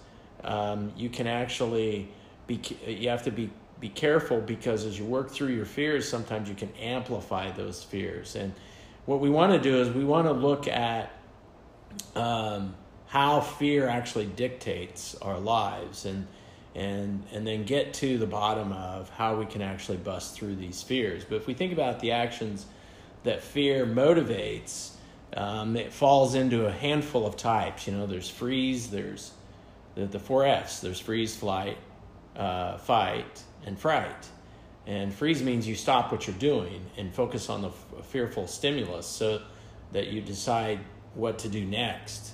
um, 0.44 0.92
you 0.96 1.08
can 1.08 1.26
actually 1.26 2.08
be. 2.46 2.60
You 2.86 3.08
have 3.08 3.22
to 3.24 3.30
be 3.30 3.50
be 3.82 3.88
careful 3.88 4.40
because 4.40 4.84
as 4.84 4.96
you 4.96 5.04
work 5.04 5.30
through 5.30 5.48
your 5.48 5.64
fears, 5.64 6.08
sometimes 6.08 6.48
you 6.48 6.54
can 6.54 6.72
amplify 6.80 7.50
those 7.50 7.82
fears. 7.82 8.36
And 8.36 8.52
what 9.06 9.18
we 9.18 9.28
want 9.28 9.52
to 9.52 9.58
do 9.58 9.80
is 9.80 9.90
we 9.90 10.04
want 10.04 10.28
to 10.28 10.32
look 10.32 10.68
at 10.68 11.12
um, 12.14 12.76
how 13.06 13.40
fear 13.40 13.88
actually 13.88 14.26
dictates 14.26 15.16
our 15.16 15.38
lives 15.38 16.06
and 16.06 16.26
and 16.74 17.24
and 17.32 17.46
then 17.46 17.64
get 17.64 17.92
to 17.92 18.16
the 18.18 18.26
bottom 18.26 18.72
of 18.72 19.10
how 19.10 19.36
we 19.36 19.46
can 19.46 19.60
actually 19.60 19.98
bust 19.98 20.34
through 20.34 20.54
these 20.54 20.80
fears. 20.80 21.24
But 21.24 21.36
if 21.36 21.46
we 21.46 21.54
think 21.54 21.72
about 21.72 22.00
the 22.00 22.12
actions 22.12 22.66
that 23.24 23.42
fear 23.42 23.84
motivates, 23.84 24.92
um, 25.36 25.76
it 25.76 25.92
falls 25.92 26.34
into 26.34 26.66
a 26.66 26.72
handful 26.72 27.26
of 27.26 27.36
types. 27.36 27.86
You 27.86 27.94
know, 27.94 28.06
there's 28.06 28.28
freeze, 28.28 28.90
there's 28.90 29.32
the, 29.94 30.06
the 30.06 30.18
four 30.18 30.46
F's. 30.46 30.80
There's 30.80 31.00
freeze, 31.00 31.34
flight, 31.36 31.78
uh, 32.36 32.78
fight, 32.78 33.42
and 33.64 33.78
fright. 33.78 34.28
And 34.86 35.14
freeze 35.14 35.42
means 35.42 35.66
you 35.66 35.74
stop 35.74 36.10
what 36.10 36.26
you're 36.26 36.36
doing 36.36 36.84
and 36.96 37.14
focus 37.14 37.48
on 37.48 37.62
the 37.62 37.68
f- 37.68 38.06
fearful 38.06 38.46
stimulus 38.46 39.06
so 39.06 39.40
that 39.92 40.08
you 40.08 40.20
decide 40.20 40.80
what 41.14 41.38
to 41.40 41.48
do 41.48 41.64
next. 41.64 42.32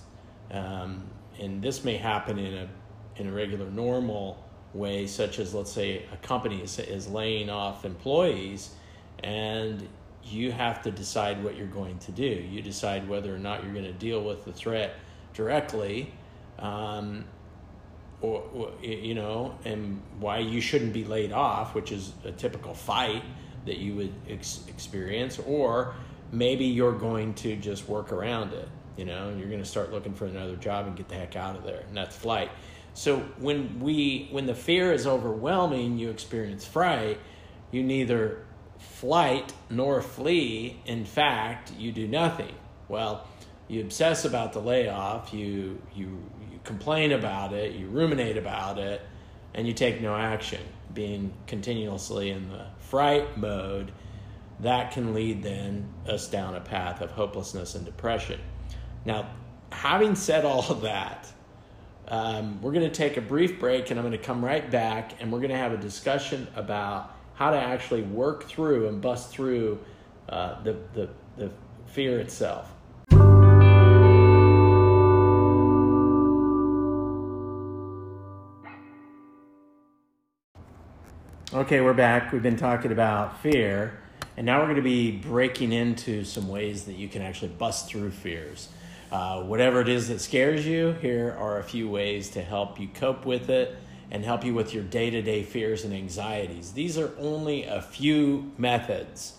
Um, 0.51 1.05
and 1.39 1.63
this 1.63 1.85
may 1.85 1.97
happen 1.97 2.39
in 2.39 2.55
a 2.55 2.69
in 3.17 3.27
a 3.27 3.33
regular 3.33 3.69
normal 3.71 4.43
way, 4.73 5.07
such 5.07 5.39
as 5.39 5.53
let's 5.53 5.73
say 5.73 6.05
a 6.13 6.17
company 6.19 6.63
is, 6.63 6.79
is 6.79 7.09
laying 7.09 7.51
off 7.51 7.85
employees, 7.85 8.71
and 9.23 9.89
you 10.25 10.53
have 10.53 10.83
to 10.83 10.91
decide 10.91 11.43
what 11.43 11.57
you're 11.57 11.67
going 11.67 11.99
to 12.01 12.13
do. 12.13 12.25
You 12.25 12.63
decide 12.63 13.09
whether 13.09 13.35
or 13.35 13.39
not 13.39 13.65
you're 13.65 13.73
going 13.73 13.85
to 13.85 13.93
deal 13.93 14.23
with 14.23 14.45
the 14.45 14.53
threat 14.53 14.95
directly, 15.33 16.13
um, 16.59 17.25
or, 18.21 18.43
or, 18.53 18.73
you 18.83 19.15
know, 19.15 19.57
and 19.65 20.03
why 20.19 20.39
you 20.39 20.61
shouldn't 20.61 20.93
be 20.93 21.05
laid 21.05 21.33
off, 21.33 21.75
which 21.75 21.93
is 21.93 22.13
a 22.25 22.33
typical 22.33 22.75
fight 22.75 23.23
that 23.65 23.79
you 23.79 23.95
would 23.95 24.13
ex- 24.29 24.65
experience, 24.69 25.39
or 25.47 25.95
maybe 26.33 26.65
you're 26.65 26.99
going 26.99 27.35
to 27.35 27.57
just 27.57 27.89
work 27.89 28.13
around 28.13 28.53
it. 28.53 28.69
You 28.97 29.05
know, 29.05 29.29
and 29.29 29.39
you're 29.39 29.49
going 29.49 29.63
to 29.63 29.69
start 29.69 29.93
looking 29.93 30.13
for 30.13 30.27
another 30.27 30.57
job 30.57 30.89
and 30.89 30.97
get 30.97 31.09
the 31.09 31.15
heck 31.15 31.37
out 31.37 31.55
of 31.55 31.63
there, 31.63 31.85
and 31.87 31.97
that's 31.97 32.17
flight. 32.17 32.51
So 32.95 33.21
when 33.39 33.79
we 33.79 34.27
when 34.33 34.47
the 34.47 34.57
fear 34.57 34.93
is 34.93 35.07
overwhelming, 35.07 35.99
you 35.99 36.11
experience 36.11 36.65
fright. 36.67 37.21
You 37.71 37.85
neither 37.85 38.45
flight 38.79 39.53
nor 39.71 40.01
flee. 40.01 40.81
In 40.87 41.05
fact, 41.05 41.73
you 41.77 41.93
do 41.93 42.09
nothing. 42.09 42.55
Well, 42.89 43.27
you 43.69 43.83
obsess 43.83 44.25
about 44.25 44.53
the 44.53 44.61
layoff, 44.61 45.35
you, 45.35 45.81
you, 45.95 46.19
you 46.51 46.59
complain 46.65 47.13
about 47.13 47.53
it, 47.53 47.75
you 47.75 47.89
ruminate 47.89 48.39
about 48.39 48.79
it, 48.79 49.03
and 49.55 49.67
you 49.67 49.75
take 49.75 50.01
no 50.01 50.17
action. 50.17 50.63
Being 50.95 51.33
continuously 51.47 52.31
in 52.31 52.49
the 52.49 52.67
fright 52.79 53.37
mode, 53.37 53.93
that 54.61 54.93
can 54.93 55.13
lead 55.13 55.43
then 55.43 55.93
us 56.09 56.29
down 56.29 56.55
a 56.55 56.61
path 56.61 57.03
of 57.03 57.11
hopelessness 57.11 57.75
and 57.75 57.85
depression. 57.85 58.41
Now, 59.05 59.31
having 59.71 60.15
said 60.15 60.45
all 60.45 60.65
of 60.71 60.81
that, 60.83 61.31
um, 62.09 62.61
we're 62.63 62.73
going 62.73 62.89
to 62.89 62.95
take 62.95 63.19
a 63.19 63.21
brief 63.21 63.61
break 63.61 63.91
and 63.91 64.01
I'm 64.01 64.07
going 64.07 64.19
to 64.19 64.25
come 64.25 64.43
right 64.43 64.69
back 64.69 65.21
and 65.21 65.31
we're 65.31 65.41
going 65.41 65.51
to 65.51 65.59
have 65.59 65.73
a 65.73 65.77
discussion 65.77 66.49
about 66.57 67.15
how 67.39 67.51
to 67.53 67.57
actually 67.57 68.03
work 68.03 68.49
through 68.49 68.89
and 68.89 69.01
bust 69.01 69.31
through 69.31 69.79
uh, 70.29 70.61
the, 70.65 70.77
the, 70.93 71.09
the 71.37 71.49
fear 71.87 72.19
itself. 72.19 72.69
Okay, 81.55 81.81
we're 81.81 81.95
back. 81.95 82.33
We've 82.33 82.43
been 82.43 82.57
talking 82.57 82.91
about 82.91 83.41
fear, 83.41 84.01
and 84.37 84.45
now 84.45 84.59
we're 84.59 84.65
going 84.65 84.77
to 84.77 84.83
be 84.83 85.13
breaking 85.13 85.73
into 85.73 86.25
some 86.25 86.49
ways 86.49 86.87
that 86.87 86.97
you 86.97 87.07
can 87.07 87.23
actually 87.23 87.53
bust 87.53 87.87
through 87.87 88.11
fears. 88.11 88.69
Uh, 89.13 89.43
whatever 89.43 89.81
it 89.81 89.89
is 89.89 90.09
that 90.09 90.21
scares 90.21 90.67
you, 90.67 90.91
here 91.01 91.37
are 91.39 91.61
a 91.61 91.63
few 91.63 91.89
ways 91.89 92.31
to 92.31 92.43
help 92.43 92.81
you 92.81 92.89
cope 92.89 93.25
with 93.25 93.49
it 93.49 93.77
and 94.11 94.25
help 94.25 94.45
you 94.45 94.55
with 94.55 94.73
your 94.73 94.83
day 94.83 95.11
to 95.11 95.23
day 95.23 95.43
fears 95.43 95.85
and 95.85 95.93
anxieties. 95.93 96.73
These 96.73 96.97
are 96.99 97.13
only 97.19 97.65
a 97.65 97.83
few 97.83 98.53
methods. 98.57 99.35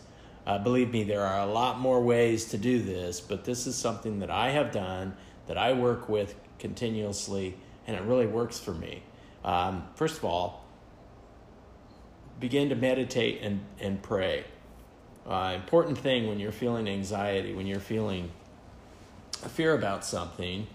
Uh, 0.46 0.58
believe 0.58 0.92
me, 0.92 1.04
there 1.04 1.26
are 1.26 1.40
a 1.40 1.52
lot 1.52 1.80
more 1.80 2.02
ways 2.02 2.46
to 2.46 2.58
do 2.58 2.82
this, 2.82 3.20
but 3.22 3.46
this 3.46 3.68
is 3.68 3.76
something 3.76 4.20
that 4.20 4.32
I 4.32 4.50
have 4.50 4.72
done, 4.72 5.16
that 5.48 5.58
I 5.58 5.74
work 5.74 6.10
with 6.10 6.36
continuously, 6.60 7.56
and 7.88 7.96
it 7.96 8.04
really 8.04 8.28
works 8.28 8.60
for 8.60 8.74
me. 8.74 9.04
Um, 9.44 9.88
first 9.96 10.18
of 10.18 10.26
all, 10.26 10.66
begin 12.40 12.70
to 12.70 12.76
meditate 12.76 13.42
and, 13.42 13.62
and 13.80 14.02
pray. 14.02 14.44
Uh, 15.28 15.54
important 15.56 15.98
thing 15.98 16.28
when 16.28 16.40
you're 16.40 16.52
feeling 16.52 16.88
anxiety, 16.88 17.54
when 17.54 17.68
you're 17.68 17.80
feeling 17.80 18.32
fear 19.32 19.74
about 19.74 20.04
something, 20.04 20.68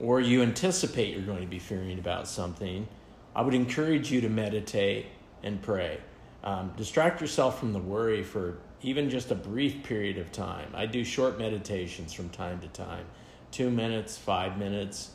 or 0.00 0.20
you 0.20 0.42
anticipate 0.42 1.14
you're 1.14 1.24
going 1.24 1.42
to 1.42 1.46
be 1.46 1.58
fearing 1.58 1.98
about 1.98 2.26
something, 2.26 2.88
I 3.34 3.42
would 3.42 3.54
encourage 3.54 4.10
you 4.10 4.20
to 4.20 4.28
meditate 4.28 5.06
and 5.42 5.60
pray. 5.62 5.98
Um, 6.44 6.72
distract 6.76 7.20
yourself 7.20 7.58
from 7.58 7.72
the 7.72 7.78
worry 7.78 8.22
for 8.22 8.58
even 8.82 9.08
just 9.08 9.30
a 9.30 9.34
brief 9.34 9.82
period 9.84 10.18
of 10.18 10.32
time. 10.32 10.68
I 10.74 10.86
do 10.86 11.04
short 11.04 11.38
meditations 11.38 12.12
from 12.12 12.28
time 12.30 12.60
to 12.60 12.68
time 12.68 13.06
two 13.52 13.70
minutes, 13.70 14.16
five 14.16 14.58
minutes. 14.58 15.10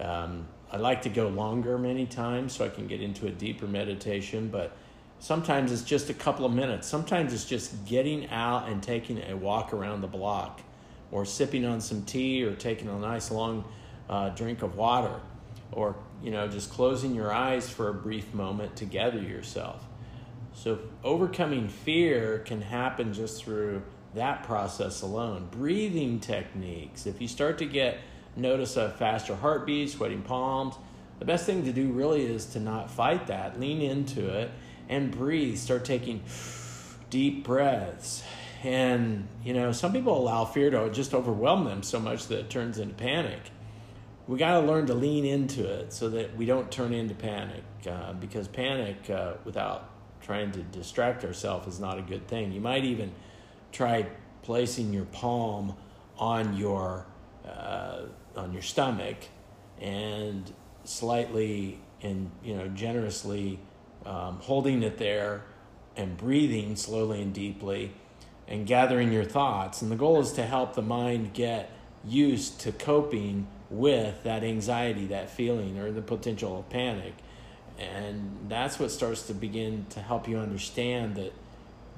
Um, 0.00 0.48
I 0.72 0.78
like 0.78 1.02
to 1.02 1.10
go 1.10 1.28
longer 1.28 1.78
many 1.78 2.06
times 2.06 2.54
so 2.54 2.64
I 2.64 2.68
can 2.68 2.86
get 2.86 3.02
into 3.02 3.26
a 3.26 3.30
deeper 3.30 3.66
meditation, 3.66 4.48
but 4.48 4.74
sometimes 5.18 5.70
it's 5.70 5.82
just 5.82 6.08
a 6.08 6.14
couple 6.14 6.46
of 6.46 6.52
minutes. 6.52 6.88
Sometimes 6.88 7.32
it's 7.34 7.44
just 7.44 7.84
getting 7.84 8.28
out 8.30 8.68
and 8.68 8.82
taking 8.82 9.22
a 9.30 9.36
walk 9.36 9.74
around 9.74 10.00
the 10.00 10.08
block 10.08 10.62
or 11.10 11.26
sipping 11.26 11.66
on 11.66 11.80
some 11.80 12.02
tea 12.04 12.42
or 12.42 12.54
taking 12.54 12.88
a 12.88 12.98
nice 12.98 13.30
long 13.30 13.64
uh, 14.08 14.30
drink 14.30 14.62
of 14.62 14.76
water 14.76 15.20
or 15.72 15.96
you 16.22 16.30
know 16.30 16.48
just 16.48 16.70
closing 16.70 17.14
your 17.14 17.32
eyes 17.32 17.68
for 17.68 17.88
a 17.88 17.94
brief 17.94 18.32
moment 18.34 18.76
to 18.76 18.84
gather 18.84 19.20
yourself. 19.20 19.84
So 20.54 20.78
overcoming 21.02 21.68
fear 21.68 22.40
can 22.40 22.60
happen 22.60 23.14
just 23.14 23.42
through 23.42 23.82
that 24.14 24.44
process 24.44 25.00
alone. 25.00 25.48
Breathing 25.50 26.20
techniques. 26.20 27.06
If 27.06 27.20
you 27.20 27.28
start 27.28 27.58
to 27.58 27.66
get 27.66 27.98
notice 28.36 28.76
a 28.76 28.90
faster 28.90 29.34
heartbeat 29.34 29.90
sweating 29.90 30.22
palms 30.22 30.74
the 31.22 31.26
best 31.26 31.46
thing 31.46 31.66
to 31.66 31.72
do 31.72 31.92
really 31.92 32.26
is 32.26 32.46
to 32.46 32.58
not 32.58 32.90
fight 32.90 33.28
that. 33.28 33.60
Lean 33.60 33.80
into 33.80 34.28
it 34.28 34.50
and 34.88 35.08
breathe. 35.08 35.56
Start 35.56 35.84
taking 35.84 36.20
deep 37.10 37.44
breaths. 37.44 38.24
And 38.64 39.28
you 39.44 39.54
know 39.54 39.70
some 39.70 39.92
people 39.92 40.18
allow 40.18 40.44
fear 40.44 40.70
to 40.70 40.90
just 40.90 41.14
overwhelm 41.14 41.64
them 41.64 41.84
so 41.84 42.00
much 42.00 42.26
that 42.26 42.40
it 42.40 42.50
turns 42.50 42.76
into 42.78 42.94
panic 42.94 43.38
we 44.32 44.38
got 44.38 44.58
to 44.58 44.66
learn 44.66 44.86
to 44.86 44.94
lean 44.94 45.26
into 45.26 45.62
it 45.70 45.92
so 45.92 46.08
that 46.08 46.34
we 46.38 46.46
don't 46.46 46.70
turn 46.70 46.94
into 46.94 47.14
panic 47.14 47.62
uh, 47.86 48.14
because 48.14 48.48
panic 48.48 49.10
uh, 49.10 49.34
without 49.44 49.90
trying 50.22 50.50
to 50.52 50.62
distract 50.62 51.22
ourselves 51.22 51.66
is 51.66 51.78
not 51.78 51.98
a 51.98 52.02
good 52.02 52.26
thing. 52.28 52.50
You 52.50 52.60
might 52.62 52.84
even 52.84 53.12
try 53.72 54.06
placing 54.42 54.94
your 54.94 55.04
palm 55.04 55.76
on 56.16 56.56
your 56.56 57.06
uh, 57.46 58.04
on 58.34 58.54
your 58.54 58.62
stomach 58.62 59.18
and 59.78 60.50
slightly 60.84 61.78
and 62.00 62.30
you 62.42 62.56
know 62.56 62.68
generously 62.68 63.58
um, 64.06 64.38
holding 64.40 64.82
it 64.82 64.96
there 64.96 65.44
and 65.94 66.16
breathing 66.16 66.74
slowly 66.74 67.20
and 67.20 67.34
deeply 67.34 67.92
and 68.48 68.66
gathering 68.66 69.12
your 69.12 69.24
thoughts. 69.24 69.82
And 69.82 69.90
the 69.90 69.96
goal 69.96 70.22
is 70.22 70.32
to 70.32 70.46
help 70.46 70.74
the 70.74 70.80
mind 70.80 71.34
get 71.34 71.70
used 72.02 72.60
to 72.60 72.72
coping 72.72 73.46
with 73.72 74.22
that 74.24 74.44
anxiety, 74.44 75.06
that 75.06 75.30
feeling, 75.30 75.78
or 75.78 75.90
the 75.90 76.02
potential 76.02 76.58
of 76.58 76.68
panic. 76.68 77.14
And 77.78 78.46
that's 78.48 78.78
what 78.78 78.90
starts 78.90 79.26
to 79.28 79.34
begin 79.34 79.86
to 79.90 80.00
help 80.00 80.28
you 80.28 80.38
understand 80.38 81.16
that 81.16 81.32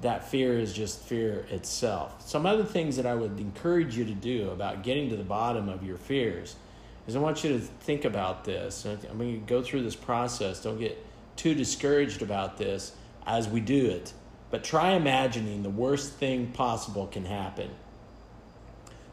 that 0.01 0.27
fear 0.27 0.57
is 0.57 0.73
just 0.73 0.99
fear 1.01 1.45
itself. 1.49 2.27
Some 2.27 2.45
other 2.45 2.63
things 2.63 2.95
that 2.97 3.05
I 3.05 3.13
would 3.13 3.39
encourage 3.39 3.97
you 3.97 4.05
to 4.05 4.13
do 4.13 4.49
about 4.49 4.83
getting 4.83 5.09
to 5.09 5.15
the 5.15 5.23
bottom 5.23 5.69
of 5.69 5.85
your 5.85 5.97
fears 5.97 6.55
is 7.07 7.15
I 7.15 7.19
want 7.19 7.43
you 7.43 7.51
to 7.51 7.59
think 7.59 8.05
about 8.05 8.45
this. 8.45 8.85
I'm 8.85 9.17
going 9.17 9.41
to 9.41 9.47
go 9.47 9.61
through 9.61 9.83
this 9.83 9.95
process. 9.95 10.61
Don't 10.61 10.79
get 10.79 11.03
too 11.35 11.53
discouraged 11.53 12.21
about 12.21 12.57
this 12.57 12.93
as 13.25 13.47
we 13.47 13.59
do 13.59 13.87
it. 13.87 14.13
But 14.49 14.63
try 14.63 14.91
imagining 14.91 15.63
the 15.63 15.69
worst 15.69 16.13
thing 16.13 16.47
possible 16.47 17.07
can 17.07 17.25
happen. 17.25 17.69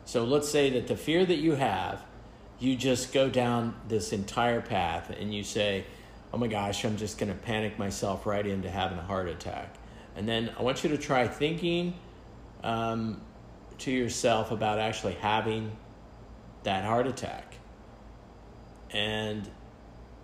So 0.05 0.25
let's 0.25 0.49
say 0.49 0.71
that 0.71 0.89
the 0.89 0.97
fear 0.97 1.25
that 1.25 1.39
you 1.39 1.55
have, 1.55 2.03
you 2.63 2.77
just 2.77 3.13
go 3.13 3.29
down 3.29 3.75
this 3.89 4.13
entire 4.13 4.61
path 4.61 5.11
and 5.11 5.35
you 5.35 5.43
say, 5.43 5.85
oh 6.33 6.39
my 6.39 6.47
gosh, 6.47 6.85
I'm 6.85 6.97
just 6.97 7.19
going 7.19 7.31
to 7.31 7.39
panic 7.39 7.79
myself 7.79 8.25
right 8.25 8.47
into 8.47 8.71
having 8.71 8.99
a 8.99 9.03
heart 9.03 9.29
attack. 9.29 9.75
And 10.15 10.29
then 10.29 10.51
I 10.59 10.63
want 10.63 10.85
you 10.85 10.91
to 10.91 10.99
try 10.99 11.27
thinking 11.27 11.95
um, 12.63 13.21
to 13.79 13.91
yourself 13.91 14.53
about 14.53 14.79
actually 14.79 15.15
having 15.15 15.77
that 16.63 16.85
heart 16.85 17.09
attack. 17.09 17.57
And 18.91 19.51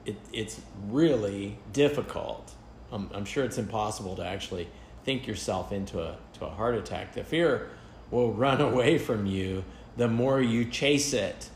it, 0.07 0.17
it's 0.33 0.61
really 0.87 1.59
difficult. 1.73 2.53
I'm, 2.93 3.11
I'm 3.13 3.25
sure 3.25 3.45
it's 3.45 3.59
impossible 3.59 4.15
to 4.17 4.25
actually 4.25 4.69
think 5.05 5.27
yourself 5.27 5.73
into 5.73 6.01
a, 6.01 6.17
to 6.35 6.47
a 6.47 6.51
heart 6.51 6.77
attack. 6.77 7.15
The 7.15 7.25
fear 7.25 7.71
will 8.13 8.33
run 8.33 8.61
away 8.73 8.97
from 8.97 9.27
you 9.27 9.65
the 9.97 10.07
more 10.09 10.41
you 10.41 10.65
chase 10.65 11.13
it. 11.13 11.51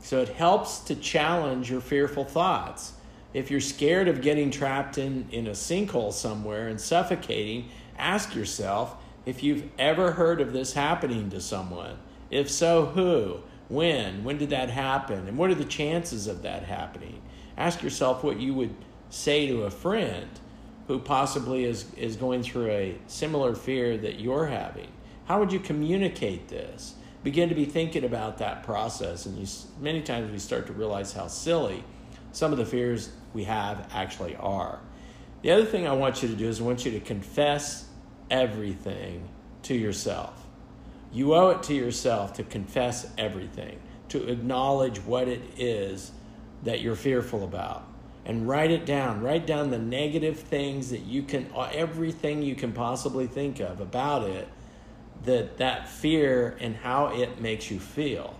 So 0.00 0.20
it 0.20 0.28
helps 0.30 0.78
to 0.80 0.94
challenge 0.94 1.70
your 1.70 1.80
fearful 1.80 2.24
thoughts. 2.24 2.92
If 3.34 3.50
you're 3.50 3.60
scared 3.60 4.08
of 4.08 4.22
getting 4.22 4.50
trapped 4.50 4.98
in, 4.98 5.28
in 5.30 5.46
a 5.46 5.52
sinkhole 5.52 6.12
somewhere 6.12 6.68
and 6.68 6.80
suffocating, 6.80 7.68
ask 7.98 8.34
yourself 8.34 8.96
if 9.26 9.42
you've 9.42 9.64
ever 9.78 10.12
heard 10.12 10.40
of 10.40 10.52
this 10.52 10.72
happening 10.72 11.30
to 11.30 11.40
someone. 11.40 11.98
If 12.30 12.50
so, 12.50 12.86
who? 12.86 13.40
When? 13.68 14.24
When 14.24 14.38
did 14.38 14.50
that 14.50 14.70
happen? 14.70 15.28
And 15.28 15.36
what 15.36 15.50
are 15.50 15.54
the 15.54 15.64
chances 15.64 16.26
of 16.26 16.42
that 16.42 16.62
happening? 16.62 17.20
Ask 17.56 17.82
yourself 17.82 18.24
what 18.24 18.40
you 18.40 18.54
would 18.54 18.74
say 19.10 19.46
to 19.48 19.64
a 19.64 19.70
friend 19.70 20.28
who 20.86 20.98
possibly 20.98 21.64
is, 21.64 21.92
is 21.96 22.16
going 22.16 22.42
through 22.42 22.70
a 22.70 22.98
similar 23.06 23.54
fear 23.54 23.98
that 23.98 24.20
you're 24.20 24.46
having. 24.46 24.88
How 25.26 25.38
would 25.40 25.52
you 25.52 25.60
communicate 25.60 26.48
this? 26.48 26.94
Begin 27.24 27.48
to 27.48 27.54
be 27.54 27.64
thinking 27.64 28.04
about 28.04 28.38
that 28.38 28.62
process, 28.62 29.26
and 29.26 29.36
you, 29.36 29.46
many 29.80 30.02
times 30.02 30.30
we 30.30 30.38
start 30.38 30.66
to 30.68 30.72
realize 30.72 31.12
how 31.12 31.26
silly 31.26 31.82
some 32.32 32.52
of 32.52 32.58
the 32.58 32.66
fears 32.66 33.10
we 33.34 33.44
have 33.44 33.88
actually 33.92 34.36
are. 34.36 34.78
The 35.42 35.50
other 35.50 35.64
thing 35.64 35.86
I 35.86 35.92
want 35.92 36.22
you 36.22 36.28
to 36.28 36.36
do 36.36 36.48
is 36.48 36.60
I 36.60 36.64
want 36.64 36.84
you 36.84 36.92
to 36.92 37.00
confess 37.00 37.86
everything 38.30 39.28
to 39.64 39.74
yourself. 39.74 40.46
You 41.12 41.34
owe 41.34 41.50
it 41.50 41.62
to 41.64 41.74
yourself 41.74 42.34
to 42.34 42.44
confess 42.44 43.10
everything, 43.16 43.80
to 44.10 44.28
acknowledge 44.28 44.98
what 44.98 45.28
it 45.28 45.42
is 45.56 46.12
that 46.64 46.80
you're 46.80 46.96
fearful 46.96 47.44
about. 47.44 47.84
And 48.24 48.46
write 48.46 48.70
it 48.70 48.84
down. 48.84 49.22
Write 49.22 49.46
down 49.46 49.70
the 49.70 49.78
negative 49.78 50.38
things 50.38 50.90
that 50.90 51.00
you 51.00 51.22
can, 51.22 51.50
uh, 51.54 51.70
everything 51.72 52.42
you 52.42 52.54
can 52.54 52.72
possibly 52.72 53.26
think 53.26 53.60
of 53.60 53.80
about 53.80 54.24
it, 54.24 54.48
that 55.28 55.58
that 55.58 55.88
fear 55.88 56.56
and 56.60 56.74
how 56.74 57.06
it 57.06 57.40
makes 57.40 57.70
you 57.70 57.78
feel. 57.78 58.34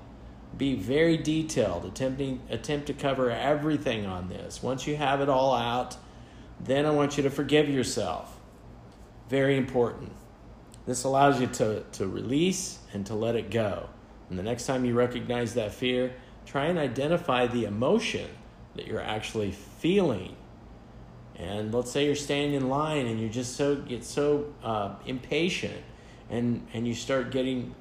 Be 0.57 0.75
very 0.75 1.16
detailed, 1.16 1.85
attempting 1.85 2.40
attempt 2.50 2.87
to 2.88 2.95
cover 2.95 3.30
everything 3.30 4.07
on 4.07 4.28
this. 4.28 4.62
Once 4.62 4.87
you 4.87 4.97
have 4.97 5.21
it 5.21 5.28
all 5.28 5.54
out, 5.54 5.97
then 6.59 6.87
I 6.87 6.90
want 6.90 7.16
you 7.16 7.23
to 7.23 7.30
forgive 7.30 7.68
yourself. 7.68 8.40
Very 9.28 9.57
important. 9.57 10.12
This 10.87 11.04
allows 11.04 11.40
you 11.40 11.47
to, 11.49 11.85
to 11.92 12.07
release 12.07 12.78
and 12.95 13.04
to 13.07 13.14
let 13.14 13.37
it 13.37 13.50
go. 13.50 13.88
And 14.30 14.38
the 14.38 14.42
next 14.42 14.66
time 14.66 14.85
you 14.85 14.95
recognize 14.95 15.54
that 15.54 15.73
fear, 15.73 16.14
try 16.47 16.66
and 16.66 16.78
identify 16.78 17.47
the 17.47 17.66
emotion 17.66 18.28
that 18.75 18.87
you're 18.87 19.00
actually 19.00 19.52
feeling. 19.52 20.35
And 21.37 21.72
let's 21.72 21.90
say 21.90 22.07
you're 22.07 22.16
standing 22.16 22.55
in 22.55 22.68
line 22.68 23.07
and 23.07 23.20
you 23.20 23.29
just 23.29 23.55
so 23.57 23.77
get 23.77 24.03
so 24.03 24.53
uh, 24.62 24.94
impatient, 25.07 25.85
and 26.31 26.67
and 26.73 26.87
you 26.87 26.95
start 26.95 27.31
getting, 27.31 27.75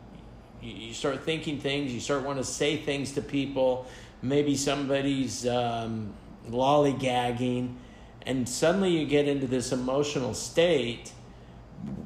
you 0.62 0.94
start 0.94 1.24
thinking 1.24 1.60
things, 1.60 1.94
you 1.94 2.00
start 2.00 2.24
want 2.24 2.38
to 2.38 2.44
say 2.44 2.78
things 2.78 3.14
to 3.14 3.22
people. 3.22 3.86
Maybe 4.22 4.56
somebody's 4.56 5.46
um, 5.48 6.14
lollygagging, 6.50 7.76
and 8.26 8.48
suddenly 8.48 8.98
you 8.98 9.06
get 9.06 9.28
into 9.28 9.48
this 9.48 9.72
emotional 9.72 10.34
state. 10.34 11.12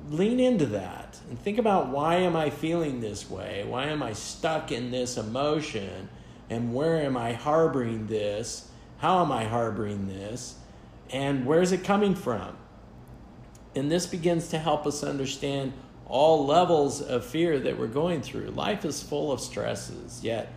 Lean 0.10 0.42
into 0.42 0.66
that 0.66 1.02
and 1.30 1.40
think 1.40 1.58
about 1.58 1.88
why 1.88 2.16
am 2.16 2.36
I 2.36 2.50
feeling 2.50 3.00
this 3.00 3.30
way? 3.30 3.64
Why 3.66 3.86
am 3.86 4.04
I 4.04 4.12
stuck 4.12 4.70
in 4.74 4.92
this 4.92 5.16
emotion? 5.16 6.10
And 6.50 6.74
where 6.74 6.98
am 6.98 7.16
I 7.16 7.32
harboring 7.32 8.08
this? 8.08 8.70
How 8.98 9.24
am 9.24 9.32
I 9.32 9.46
harboring 9.46 10.10
this? 10.10 10.56
And 11.10 11.46
where 11.46 11.62
is 11.62 11.72
it 11.72 11.86
coming 11.86 12.16
from? 12.16 12.58
And 13.76 13.90
this 13.90 14.06
begins 14.06 14.50
to 14.50 14.60
help 14.60 14.86
us 14.86 15.04
understand 15.04 15.72
all 16.12 16.46
levels 16.46 17.02
of 17.02 17.26
fear 17.26 17.58
that 17.58 17.80
we're 17.80 17.88
going 17.88 18.22
through. 18.22 18.48
Life 18.48 18.84
is 18.84 19.02
full 19.02 19.32
of 19.32 19.40
stresses, 19.40 20.22
yet 20.22 20.52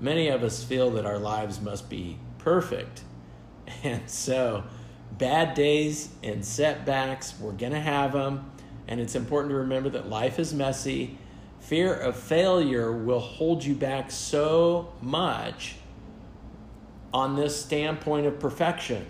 many 0.00 0.28
of 0.28 0.42
us 0.42 0.64
feel 0.64 0.90
that 0.90 1.06
our 1.06 1.18
lives 1.18 1.60
must 1.60 1.88
be 1.88 2.18
perfect. 2.38 3.02
And 3.82 4.08
so, 4.08 4.62
bad 5.18 5.54
days 5.54 6.10
and 6.22 6.44
setbacks, 6.44 7.34
we're 7.40 7.50
going 7.50 7.72
to 7.72 7.80
have 7.80 8.12
them. 8.12 8.48
And 8.86 9.00
it's 9.00 9.16
important 9.16 9.50
to 9.50 9.56
remember 9.56 9.88
that 9.90 10.08
life 10.08 10.38
is 10.38 10.54
messy. 10.54 11.18
Fear 11.58 11.92
of 11.94 12.16
failure 12.16 12.92
will 12.92 13.18
hold 13.18 13.64
you 13.64 13.74
back 13.74 14.12
so 14.12 14.92
much 15.02 15.74
on 17.12 17.34
this 17.34 17.60
standpoint 17.60 18.26
of 18.26 18.38
perfection. 18.38 19.04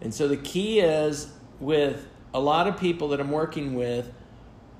And 0.00 0.14
so 0.14 0.28
the 0.28 0.36
key 0.36 0.78
is 0.78 1.32
with 1.58 2.06
a 2.32 2.38
lot 2.38 2.68
of 2.68 2.78
people 2.78 3.08
that 3.08 3.20
I'm 3.20 3.32
working 3.32 3.74
with 3.74 4.12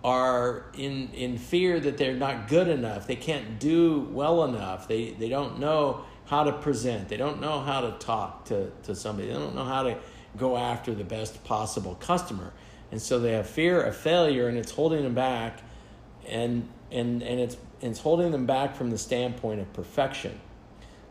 are 0.05 0.67
in 0.77 1.09
in 1.15 1.39
fear 1.39 1.81
that 1.81 1.97
they're 1.97 2.15
not 2.15 2.47
good 2.47 2.69
enough. 2.69 3.07
They 3.07 3.17
can't 3.17 3.59
do 3.59 4.07
well 4.13 4.45
enough. 4.45 4.87
They 4.87 5.11
they 5.13 5.31
don't 5.31 5.59
know 5.59 6.05
how 6.27 6.45
to 6.45 6.53
present. 6.53 7.09
They 7.09 7.17
don't 7.17 7.41
know 7.41 7.61
how 7.61 7.81
to 7.83 7.93
talk 7.93 8.47
to, 8.47 8.71
to 8.85 8.95
somebody. 8.95 9.29
They 9.29 9.35
don't 9.35 9.55
know 9.55 9.65
how 9.65 9.83
to 9.85 9.99
go 10.37 10.57
after 10.57 10.95
the 10.95 11.05
best 11.05 11.43
possible 11.45 11.97
customer. 11.97 12.53
And 12.91 13.01
so 13.01 13.19
they 13.19 13.33
have 13.33 13.49
fear 13.49 13.83
of 13.83 13.97
failure 13.97 14.49
and 14.49 14.57
it's 14.57 14.71
holding 14.71 15.03
them 15.03 15.15
back 15.15 15.61
and 16.29 16.69
and 16.91 17.23
and 17.23 17.41
it's 17.41 17.57
it's 17.81 18.01
holding 18.01 18.31
them 18.31 18.47
back 18.47 18.77
from 18.77 18.91
the 18.91 18.99
standpoint 18.99 19.61
of 19.61 19.73
perfection. 19.73 20.41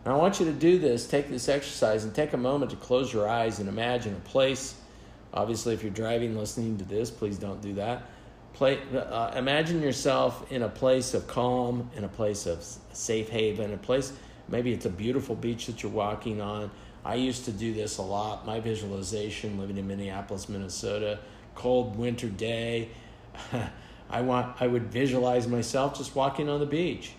Now, 0.05 0.15
I 0.15 0.17
want 0.17 0.39
you 0.39 0.45
to 0.47 0.51
do 0.51 0.79
this, 0.79 1.07
take 1.07 1.29
this 1.29 1.47
exercise, 1.47 2.03
and 2.03 2.13
take 2.13 2.33
a 2.33 2.37
moment 2.37 2.71
to 2.71 2.77
close 2.77 3.13
your 3.13 3.29
eyes 3.29 3.59
and 3.59 3.69
imagine 3.69 4.13
a 4.13 4.29
place. 4.29 4.75
Obviously, 5.33 5.73
if 5.73 5.81
you're 5.81 5.93
driving 5.93 6.37
listening 6.37 6.77
to 6.77 6.83
this, 6.83 7.09
please 7.09 7.37
don't 7.37 7.61
do 7.61 7.73
that. 7.75 8.09
Play, 8.53 8.79
uh, 8.95 9.33
imagine 9.35 9.81
yourself 9.81 10.51
in 10.51 10.61
a 10.61 10.69
place 10.69 11.13
of 11.13 11.27
calm, 11.27 11.89
in 11.95 12.03
a 12.03 12.07
place 12.07 12.45
of 12.45 12.63
safe 12.93 13.29
haven, 13.29 13.73
a 13.73 13.77
place, 13.77 14.13
maybe 14.47 14.71
it's 14.71 14.85
a 14.85 14.91
beautiful 14.91 15.35
beach 15.35 15.65
that 15.65 15.81
you're 15.81 15.91
walking 15.91 16.39
on. 16.39 16.69
I 17.03 17.15
used 17.15 17.45
to 17.45 17.51
do 17.51 17.73
this 17.73 17.97
a 17.97 18.01
lot. 18.03 18.45
My 18.45 18.59
visualization, 18.59 19.59
living 19.59 19.77
in 19.77 19.87
Minneapolis, 19.87 20.47
Minnesota, 20.47 21.19
cold 21.55 21.97
winter 21.97 22.29
day, 22.29 22.89
I 24.09 24.21
want 24.21 24.61
I 24.61 24.67
would 24.67 24.91
visualize 24.91 25.47
myself 25.47 25.97
just 25.97 26.15
walking 26.15 26.47
on 26.47 26.59
the 26.59 26.65
beach. 26.65 27.13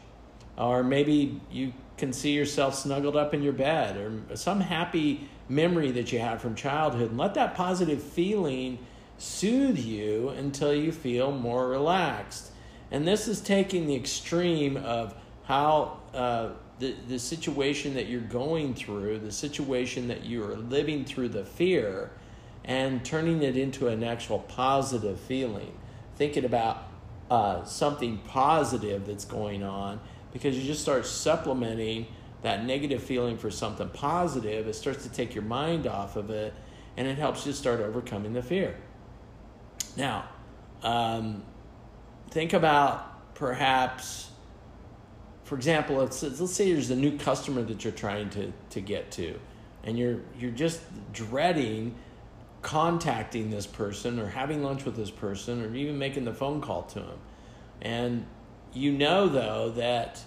Or 0.56 0.84
maybe 0.84 1.40
you 1.50 1.72
can 1.96 2.12
see 2.12 2.32
yourself 2.32 2.74
snuggled 2.74 3.16
up 3.16 3.34
in 3.34 3.42
your 3.42 3.52
bed 3.52 3.96
or 3.96 4.36
some 4.36 4.60
happy 4.60 5.28
memory 5.48 5.90
that 5.92 6.12
you 6.12 6.18
have 6.18 6.40
from 6.40 6.54
childhood 6.54 7.10
and 7.10 7.18
let 7.18 7.34
that 7.34 7.54
positive 7.54 8.02
feeling 8.02 8.78
soothe 9.18 9.78
you 9.78 10.30
until 10.30 10.74
you 10.74 10.92
feel 10.92 11.32
more 11.32 11.68
relaxed. 11.68 12.50
And 12.90 13.06
this 13.06 13.28
is 13.28 13.40
taking 13.40 13.86
the 13.86 13.94
extreme 13.94 14.76
of 14.76 15.14
how 15.44 15.98
uh, 16.12 16.50
the, 16.78 16.94
the 17.08 17.18
situation 17.18 17.94
that 17.94 18.06
you're 18.06 18.20
going 18.20 18.74
through, 18.74 19.20
the 19.20 19.32
situation 19.32 20.08
that 20.08 20.24
you 20.24 20.44
are 20.44 20.56
living 20.56 21.04
through 21.04 21.30
the 21.30 21.44
fear, 21.44 22.10
and 22.64 23.04
turning 23.04 23.42
it 23.42 23.56
into 23.56 23.88
an 23.88 24.02
actual 24.02 24.38
positive 24.40 25.20
feeling. 25.20 25.72
Thinking 26.16 26.44
about 26.44 26.88
uh, 27.30 27.64
something 27.64 28.18
positive 28.18 29.06
that's 29.06 29.24
going 29.24 29.62
on 29.62 30.00
because 30.32 30.56
you 30.56 30.64
just 30.64 30.82
start 30.82 31.06
supplementing 31.06 32.06
that 32.42 32.64
negative 32.64 33.02
feeling 33.02 33.38
for 33.38 33.50
something 33.50 33.88
positive. 33.90 34.68
It 34.68 34.74
starts 34.74 35.02
to 35.04 35.08
take 35.08 35.34
your 35.34 35.44
mind 35.44 35.86
off 35.86 36.16
of 36.16 36.30
it 36.30 36.52
and 36.96 37.06
it 37.08 37.18
helps 37.18 37.46
you 37.46 37.52
start 37.52 37.80
overcoming 37.80 38.34
the 38.34 38.42
fear. 38.42 38.76
Now, 39.96 40.28
um, 40.82 41.42
think 42.30 42.52
about 42.52 43.34
perhaps, 43.34 44.30
for 45.44 45.54
example, 45.54 45.96
let's, 45.96 46.22
let's 46.22 46.52
say 46.52 46.72
there's 46.72 46.90
a 46.90 46.96
new 46.96 47.16
customer 47.18 47.62
that 47.62 47.84
you're 47.84 47.92
trying 47.92 48.30
to, 48.30 48.52
to 48.70 48.80
get 48.80 49.10
to, 49.12 49.38
and 49.84 49.98
you're, 49.98 50.20
you're 50.38 50.50
just 50.50 50.80
dreading 51.12 51.94
contacting 52.62 53.50
this 53.50 53.66
person 53.66 54.18
or 54.18 54.26
having 54.26 54.62
lunch 54.62 54.84
with 54.84 54.96
this 54.96 55.10
person 55.10 55.62
or 55.62 55.74
even 55.74 55.98
making 55.98 56.24
the 56.24 56.32
phone 56.32 56.60
call 56.60 56.82
to 56.82 56.98
him. 56.98 57.18
And 57.82 58.26
you 58.72 58.90
know, 58.92 59.28
though, 59.28 59.70
that 59.76 60.24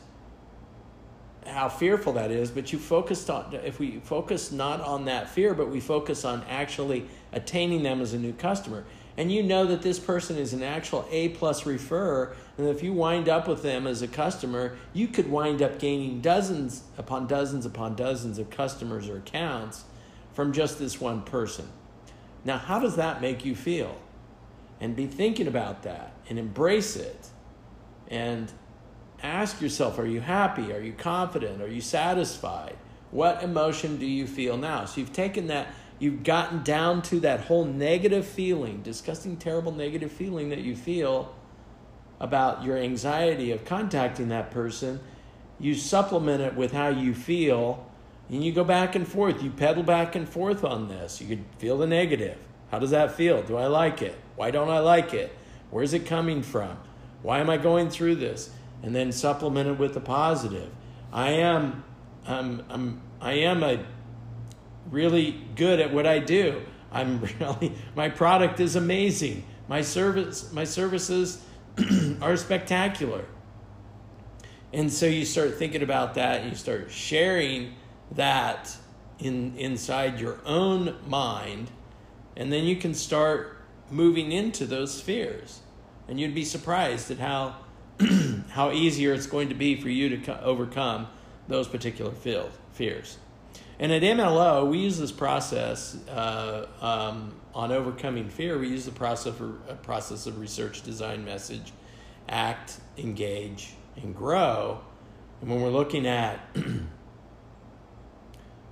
how 1.45 1.69
fearful 1.69 2.13
that 2.13 2.29
is, 2.29 2.51
but 2.51 2.71
you 2.71 2.79
focused 2.79 3.29
on 3.29 3.53
if 3.63 3.79
we 3.79 3.99
focus 4.03 4.51
not 4.51 4.81
on 4.81 5.05
that 5.05 5.29
fear, 5.29 5.53
but 5.53 5.69
we 5.69 5.79
focus 5.79 6.25
on 6.25 6.43
actually 6.49 7.07
attaining 7.31 7.83
them 7.83 8.01
as 8.01 8.13
a 8.13 8.19
new 8.19 8.33
customer. 8.33 8.85
And 9.17 9.31
you 9.31 9.41
know 9.41 9.65
that 9.65 9.81
this 9.81 9.97
person 9.97 10.37
is 10.37 10.53
an 10.53 10.61
actual 10.61 11.07
A 11.09 11.29
plus 11.29 11.63
referrer, 11.63 12.35
and 12.57 12.67
if 12.67 12.83
you 12.83 12.93
wind 12.93 13.27
up 13.27 13.47
with 13.47 13.63
them 13.63 13.87
as 13.87 14.03
a 14.03 14.07
customer, 14.07 14.77
you 14.93 15.07
could 15.07 15.29
wind 15.29 15.61
up 15.61 15.79
gaining 15.79 16.21
dozens 16.21 16.83
upon 16.97 17.25
dozens 17.25 17.65
upon 17.65 17.95
dozens 17.95 18.37
of 18.37 18.51
customers 18.51 19.09
or 19.09 19.17
accounts 19.17 19.85
from 20.33 20.53
just 20.53 20.77
this 20.77 21.01
one 21.01 21.23
person. 21.23 21.67
Now, 22.45 22.59
how 22.59 22.79
does 22.79 22.95
that 22.97 23.19
make 23.19 23.43
you 23.43 23.55
feel? 23.55 23.97
And 24.79 24.95
be 24.95 25.07
thinking 25.07 25.47
about 25.47 25.81
that 25.83 26.11
and 26.29 26.37
embrace 26.37 26.95
it. 26.95 27.27
And 28.07 28.51
ask 29.23 29.59
yourself 29.59 29.97
are 29.97 30.05
you 30.05 30.21
happy? 30.21 30.71
Are 30.71 30.79
you 30.79 30.93
confident? 30.93 31.61
Are 31.61 31.67
you 31.67 31.81
satisfied? 31.81 32.77
What 33.09 33.41
emotion 33.41 33.97
do 33.97 34.05
you 34.05 34.27
feel 34.27 34.57
now? 34.57 34.85
So 34.85 35.01
you've 35.01 35.13
taken 35.13 35.47
that, 35.47 35.67
you've 35.99 36.23
gotten 36.23 36.63
down 36.63 37.01
to 37.03 37.19
that 37.21 37.41
whole 37.41 37.65
negative 37.65 38.25
feeling, 38.25 38.81
disgusting, 38.81 39.37
terrible 39.37 39.71
negative 39.71 40.11
feeling 40.11 40.49
that 40.49 40.59
you 40.59 40.75
feel 40.75 41.33
about 42.19 42.63
your 42.63 42.77
anxiety 42.77 43.51
of 43.51 43.65
contacting 43.65 44.29
that 44.29 44.51
person. 44.51 44.99
You 45.59 45.75
supplement 45.75 46.41
it 46.41 46.55
with 46.55 46.71
how 46.71 46.89
you 46.89 47.13
feel, 47.13 47.85
and 48.29 48.43
you 48.43 48.51
go 48.51 48.63
back 48.63 48.95
and 48.95 49.07
forth. 49.07 49.41
You 49.41 49.49
pedal 49.49 49.83
back 49.83 50.15
and 50.15 50.27
forth 50.27 50.63
on 50.63 50.87
this. 50.87 51.21
You 51.21 51.27
could 51.27 51.45
feel 51.57 51.77
the 51.77 51.87
negative. 51.87 52.37
How 52.71 52.79
does 52.79 52.91
that 52.91 53.13
feel? 53.13 53.41
Do 53.41 53.57
I 53.57 53.67
like 53.67 54.01
it? 54.01 54.15
Why 54.35 54.51
don't 54.51 54.69
I 54.69 54.79
like 54.79 55.13
it? 55.13 55.35
Where's 55.69 55.93
it 55.93 56.05
coming 56.05 56.43
from? 56.43 56.77
Why 57.21 57.39
am 57.39 57.49
I 57.49 57.57
going 57.57 57.89
through 57.89 58.15
this? 58.15 58.51
and 58.83 58.95
then 58.95 59.11
supplement 59.11 59.69
it 59.69 59.77
with 59.77 59.93
the 59.93 59.99
positive. 59.99 60.69
I 61.11 61.31
am, 61.31 61.83
I'm, 62.25 62.63
I'm, 62.69 63.01
I 63.19 63.33
am 63.33 63.63
a 63.63 63.83
really 64.89 65.39
good 65.55 65.79
at 65.79 65.93
what 65.93 66.05
I 66.05 66.19
do. 66.19 66.61
I'm 66.91 67.19
really, 67.39 67.73
my 67.95 68.09
product 68.09 68.59
is 68.59 68.75
amazing. 68.75 69.45
My 69.67 69.81
service, 69.81 70.51
my 70.53 70.63
services 70.63 71.43
are 72.21 72.37
spectacular. 72.37 73.25
And 74.73 74.91
so 74.91 75.05
you 75.05 75.25
start 75.25 75.57
thinking 75.57 75.81
about 75.81 76.15
that, 76.15 76.41
and 76.41 76.49
you 76.49 76.55
start 76.55 76.91
sharing 76.91 77.75
that 78.11 78.75
in 79.19 79.55
inside 79.57 80.19
your 80.19 80.39
own 80.45 80.95
mind, 81.07 81.71
and 82.35 82.51
then 82.51 82.65
you 82.65 82.75
can 82.75 82.93
start 82.93 83.57
moving 83.89 84.31
into 84.31 84.65
those 84.65 84.93
spheres. 84.93 85.61
And 86.07 86.19
you'd 86.19 86.35
be 86.35 86.45
surprised 86.45 87.11
at 87.11 87.17
how 87.17 87.55
how 88.49 88.71
easier 88.71 89.13
it's 89.13 89.25
going 89.25 89.49
to 89.49 89.55
be 89.55 89.79
for 89.79 89.89
you 89.89 90.09
to 90.09 90.17
co- 90.17 90.39
overcome 90.43 91.07
those 91.47 91.67
particular 91.67 92.11
field, 92.11 92.51
fears. 92.73 93.17
And 93.79 93.91
at 93.91 94.01
MLO, 94.01 94.67
we 94.67 94.79
use 94.79 94.97
this 94.97 95.11
process 95.11 95.95
uh, 96.07 96.65
um, 96.81 97.35
on 97.53 97.71
overcoming 97.71 98.27
fear. 98.29 98.57
We 98.57 98.69
use 98.69 98.85
the 98.85 98.91
process, 98.91 99.35
for, 99.35 99.55
uh, 99.69 99.75
process 99.75 100.25
of 100.25 100.39
research, 100.39 100.81
design, 100.81 101.23
message, 101.23 101.71
act, 102.27 102.79
engage, 102.97 103.73
and 103.95 104.15
grow. 104.15 104.79
And 105.41 105.49
when 105.49 105.61
we're 105.61 105.69
looking 105.69 106.07
at, 106.07 106.39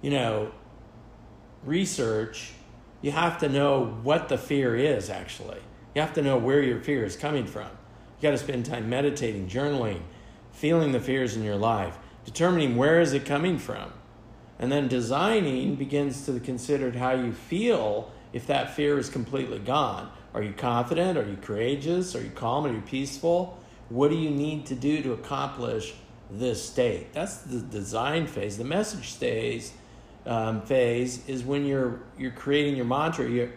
you 0.02 0.10
know, 0.10 0.52
research, 1.64 2.54
you 3.02 3.12
have 3.12 3.38
to 3.40 3.50
know 3.50 3.86
what 4.02 4.30
the 4.30 4.38
fear 4.38 4.76
is 4.76 5.12
actually. 5.12 5.60
You 5.94 6.02
have 6.02 6.14
to 6.14 6.24
know 6.24 6.38
where 6.38 6.62
your 6.64 6.80
fear 6.80 7.06
is 7.06 7.16
coming 7.16 7.46
from. 7.46 7.70
You 8.20 8.24
got 8.24 8.32
to 8.32 8.38
spend 8.40 8.66
time 8.66 8.90
meditating, 8.90 9.50
journaling, 9.50 10.02
feeling 10.52 10.92
the 10.92 11.00
fears 11.00 11.36
in 11.36 11.44
your 11.44 11.56
life, 11.56 11.98
determining 12.26 12.76
where 12.76 13.00
is 13.00 13.14
it 13.14 13.26
coming 13.26 13.60
from. 13.60 13.92
And 14.60 14.72
then 14.72 14.88
designing 14.88 15.76
begins 15.76 16.26
to 16.26 16.40
consider 16.40 16.92
how 16.92 17.12
you 17.12 17.34
feel 17.34 18.12
if 18.34 18.48
that 18.48 18.76
fear 18.76 18.98
is 18.98 19.10
completely 19.10 19.60
gone. 19.60 20.12
Are 20.34 20.42
you 20.42 20.54
confident? 20.54 21.18
Are 21.18 21.28
you 21.28 21.38
courageous? 21.38 22.16
Are 22.16 22.22
you 22.22 22.32
calm? 22.32 22.66
Are 22.66 22.74
you 22.74 22.82
peaceful? 22.82 23.60
What 23.90 24.10
do 24.10 24.18
you 24.18 24.30
need 24.30 24.66
to 24.68 24.76
do 24.76 25.02
to 25.04 25.14
accomplish 25.14 25.94
this 26.30 26.68
state? 26.68 27.14
That's 27.14 27.38
the 27.38 27.60
design 27.60 28.28
phase. 28.28 28.58
The 28.58 28.64
message 28.64 29.12
stays 29.12 29.74
um, 30.26 30.62
phase 30.62 31.28
is 31.28 31.44
when 31.44 31.66
you're 31.66 32.02
you're 32.18 32.32
creating 32.32 32.76
your 32.76 32.86
mantra. 32.86 33.30
You're 33.30 33.52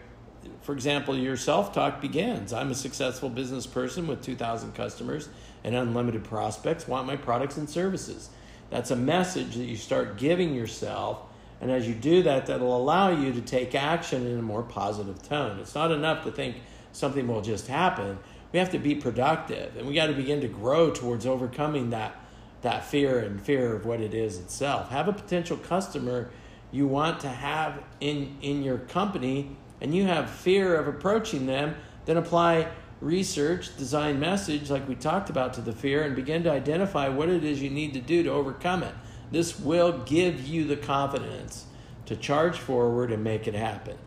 for 0.61 0.73
example, 0.73 1.17
your 1.17 1.35
self 1.35 1.73
talk 1.73 1.99
begins 2.01 2.53
I'm 2.53 2.71
a 2.71 2.75
successful 2.75 3.29
business 3.29 3.65
person 3.65 4.07
with 4.07 4.21
2,000 4.21 4.73
customers 4.73 5.29
and 5.63 5.75
unlimited 5.75 6.23
prospects, 6.23 6.87
want 6.87 7.07
my 7.07 7.15
products 7.15 7.57
and 7.57 7.69
services. 7.69 8.29
That's 8.69 8.91
a 8.91 8.95
message 8.95 9.55
that 9.55 9.65
you 9.65 9.75
start 9.75 10.17
giving 10.17 10.53
yourself. 10.53 11.21
And 11.61 11.71
as 11.71 11.87
you 11.87 11.93
do 11.93 12.23
that, 12.23 12.45
that'll 12.45 12.75
allow 12.75 13.09
you 13.09 13.33
to 13.33 13.41
take 13.41 13.75
action 13.75 14.25
in 14.25 14.39
a 14.39 14.41
more 14.41 14.63
positive 14.63 15.21
tone. 15.23 15.59
It's 15.59 15.75
not 15.75 15.91
enough 15.91 16.23
to 16.23 16.31
think 16.31 16.57
something 16.91 17.27
will 17.27 17.41
just 17.41 17.67
happen. 17.67 18.19
We 18.51 18.59
have 18.59 18.71
to 18.71 18.79
be 18.79 18.95
productive 18.95 19.75
and 19.77 19.87
we 19.87 19.93
got 19.93 20.07
to 20.07 20.13
begin 20.13 20.41
to 20.41 20.47
grow 20.47 20.91
towards 20.91 21.25
overcoming 21.25 21.91
that, 21.91 22.15
that 22.61 22.85
fear 22.85 23.19
and 23.19 23.41
fear 23.41 23.75
of 23.75 23.85
what 23.85 23.99
it 23.99 24.13
is 24.13 24.39
itself. 24.39 24.89
Have 24.89 25.07
a 25.07 25.13
potential 25.13 25.57
customer 25.57 26.29
you 26.71 26.87
want 26.87 27.19
to 27.21 27.29
have 27.29 27.83
in, 27.99 28.37
in 28.41 28.63
your 28.63 28.77
company 28.77 29.55
and 29.81 29.93
you 29.93 30.05
have 30.05 30.29
fear 30.29 30.75
of 30.75 30.87
approaching 30.87 31.45
them, 31.45 31.75
then 32.05 32.17
apply 32.17 32.67
research, 33.01 33.75
design 33.77 34.19
message, 34.19 34.69
like 34.69 34.87
we 34.87 34.95
talked 34.95 35.29
about, 35.29 35.53
to 35.53 35.61
the 35.61 35.71
fear 35.71 36.03
and 36.03 36.15
begin 36.15 36.43
to 36.43 36.51
identify 36.51 37.07
what 37.07 37.29
it 37.29 37.43
is 37.43 37.61
you 37.61 37.69
need 37.69 37.93
to 37.93 38.01
do 38.01 38.23
to 38.23 38.29
overcome 38.29 38.83
it. 38.83 38.93
This 39.31 39.59
will 39.59 39.99
give 39.99 40.47
you 40.47 40.65
the 40.65 40.75
confidence 40.75 41.65
to 42.07 42.15
charge 42.15 42.57
forward 42.57 43.11
and 43.11 43.23
make 43.23 43.47
it 43.47 43.53
happen. 43.53 43.97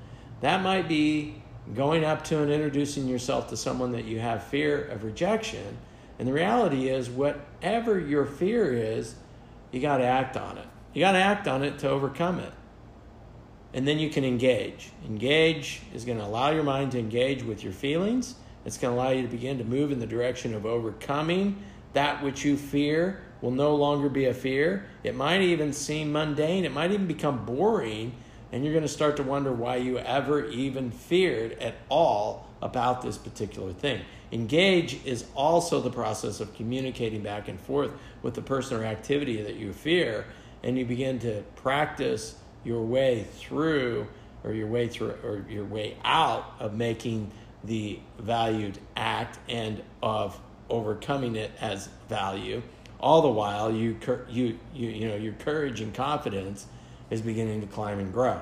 That 0.41 0.63
might 0.63 0.89
be 0.89 1.43
going 1.75 2.05
up 2.05 2.25
to 2.25 2.43
and 2.43 2.51
introducing 2.51 3.07
yourself 3.07 3.49
to 3.51 3.57
someone 3.57 3.93
that 3.93 4.05
you 4.05 4.19
have 4.19 4.43
fear 4.43 4.85
of 4.87 5.05
rejection. 5.05 5.79
And 6.19 6.27
the 6.27 6.33
reality 6.33 6.89
is, 6.89 7.09
whatever 7.09 7.99
your 7.99 8.27
fear 8.27 8.73
is, 8.73 9.15
you 9.71 9.81
got 9.81 9.99
to 9.99 10.05
act 10.05 10.37
on 10.37 10.59
it. 10.59 10.67
You 10.93 11.01
got 11.01 11.13
to 11.13 11.19
act 11.19 11.49
on 11.49 11.63
it 11.63 11.79
to 11.79 11.89
overcome 11.89 12.41
it 12.41 12.53
and 13.75 13.87
then 13.89 13.99
you 13.99 14.11
can 14.11 14.25
engage. 14.25 14.91
Engage 15.07 15.81
is 15.95 16.05
going 16.05 16.19
to 16.19 16.25
allow 16.25 16.51
your 16.51 16.63
mind 16.63 16.93
to 16.93 16.99
engage 16.99 17.43
with 17.43 17.65
your 17.65 17.73
feelings. 17.73 18.35
It's 18.65 18.79
going 18.79 18.95
to 18.95 19.01
allow 19.01 19.11
you 19.11 19.23
to 19.23 19.29
begin 19.29 19.59
to 19.59 19.65
move 19.65 19.93
in 19.93 19.99
the 19.99 20.07
direction 20.07 20.55
of 20.55 20.67
overcoming 20.67 21.63
that 21.93 22.23
which 22.23 22.45
you 22.45 22.57
fear 22.57 23.21
will 23.41 23.51
no 23.51 23.75
longer 23.75 24.09
be 24.09 24.27
a 24.27 24.35
fear. 24.35 24.87
It 25.03 25.15
might 25.15 25.43
even 25.43 25.73
seem 25.73 26.13
mundane, 26.13 26.65
it 26.65 26.73
might 26.73 26.93
even 26.93 27.07
become 27.07 27.45
boring, 27.45 28.15
and 28.53 28.65
you're 28.65 28.73
going 28.73 28.85
to 28.85 28.89
start 28.89 29.17
to 29.17 29.23
wonder 29.23 29.53
why 29.53 29.77
you 29.77 29.99
ever 29.99 30.47
even 30.47 30.91
feared 30.91 31.53
at 31.59 31.75
all 31.89 32.49
about 32.63 33.03
this 33.03 33.19
particular 33.19 33.73
thing. 33.73 34.01
Engage 34.31 35.05
is 35.05 35.27
also 35.35 35.81
the 35.81 35.91
process 35.91 36.41
of 36.41 36.55
communicating 36.55 37.23
back 37.23 37.49
and 37.49 37.61
forth 37.61 37.91
with 38.23 38.35
the 38.35 38.43
person 38.43 38.79
or 38.79 38.85
activity 38.85 39.43
that 39.43 39.57
you 39.57 39.73
fear, 39.73 40.25
and 40.63 40.79
you 40.79 40.87
begin 40.87 41.19
to 41.19 41.43
practice 41.57 42.37
your 42.65 42.83
way 42.83 43.25
through 43.35 44.07
or 44.45 44.53
your 44.53 44.69
way 44.69 44.89
through 44.89 45.15
or 45.25 45.45
your 45.49 45.65
way 45.65 45.97
out 46.05 46.55
of 46.61 46.75
making 46.75 47.31
the 47.65 48.01
valued 48.19 48.79
act 48.97 49.39
and 49.49 49.83
of 50.03 50.39
overcoming 50.69 51.37
it 51.37 51.51
as 51.61 51.89
value. 52.09 52.63
All 52.99 53.23
the 53.23 53.29
while 53.29 53.73
you 53.73 53.99
you 54.29 54.59
you 54.75 54.89
you 54.89 55.09
know 55.09 55.17
your 55.17 55.35
courage 55.35 55.81
and 55.81 55.93
confidence 55.93 56.67
is 57.11 57.21
beginning 57.21 57.61
to 57.61 57.67
climb 57.67 57.99
and 57.99 58.13
grow. 58.13 58.41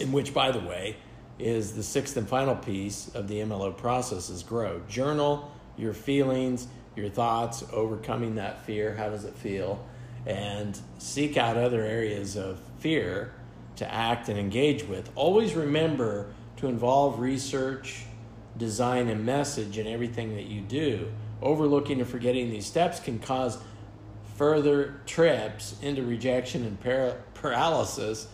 In 0.00 0.12
which 0.12 0.32
by 0.32 0.50
the 0.50 0.60
way 0.60 0.96
is 1.38 1.72
the 1.72 1.82
sixth 1.82 2.16
and 2.16 2.28
final 2.28 2.54
piece 2.54 3.08
of 3.14 3.28
the 3.28 3.36
MLO 3.40 3.76
process 3.76 4.28
is 4.28 4.42
grow. 4.42 4.80
Journal 4.88 5.50
your 5.76 5.94
feelings 5.94 6.66
your 6.98 7.08
thoughts 7.08 7.64
overcoming 7.72 8.34
that 8.34 8.66
fear. 8.66 8.94
How 8.94 9.08
does 9.08 9.24
it 9.24 9.34
feel? 9.34 9.84
And 10.26 10.78
seek 10.98 11.36
out 11.36 11.56
other 11.56 11.82
areas 11.82 12.36
of 12.36 12.60
fear 12.80 13.32
to 13.76 13.90
act 13.92 14.28
and 14.28 14.38
engage 14.38 14.84
with. 14.84 15.08
Always 15.14 15.54
remember 15.54 16.26
to 16.58 16.66
involve 16.66 17.18
research, 17.18 18.04
design, 18.56 19.08
and 19.08 19.24
message 19.24 19.78
in 19.78 19.86
everything 19.86 20.34
that 20.36 20.46
you 20.46 20.60
do. 20.60 21.10
Overlooking 21.40 22.00
or 22.00 22.04
forgetting 22.04 22.50
these 22.50 22.66
steps 22.66 23.00
can 23.00 23.18
cause 23.18 23.58
further 24.36 25.00
trips 25.06 25.76
into 25.82 26.02
rejection 26.02 26.64
and 26.64 26.80
par- 26.80 27.16
paralysis 27.34 28.28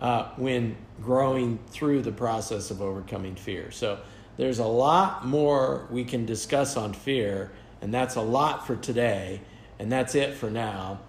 uh, 0.00 0.30
when 0.36 0.76
growing 1.02 1.58
through 1.68 2.02
the 2.02 2.12
process 2.12 2.70
of 2.70 2.80
overcoming 2.80 3.34
fear. 3.34 3.70
So, 3.70 4.00
there's 4.36 4.58
a 4.58 4.66
lot 4.66 5.26
more 5.26 5.86
we 5.90 6.02
can 6.02 6.24
discuss 6.24 6.78
on 6.78 6.94
fear, 6.94 7.52
and 7.82 7.92
that's 7.92 8.16
a 8.16 8.22
lot 8.22 8.66
for 8.66 8.74
today, 8.74 9.42
and 9.78 9.92
that's 9.92 10.14
it 10.14 10.32
for 10.32 10.48
now. 10.48 11.00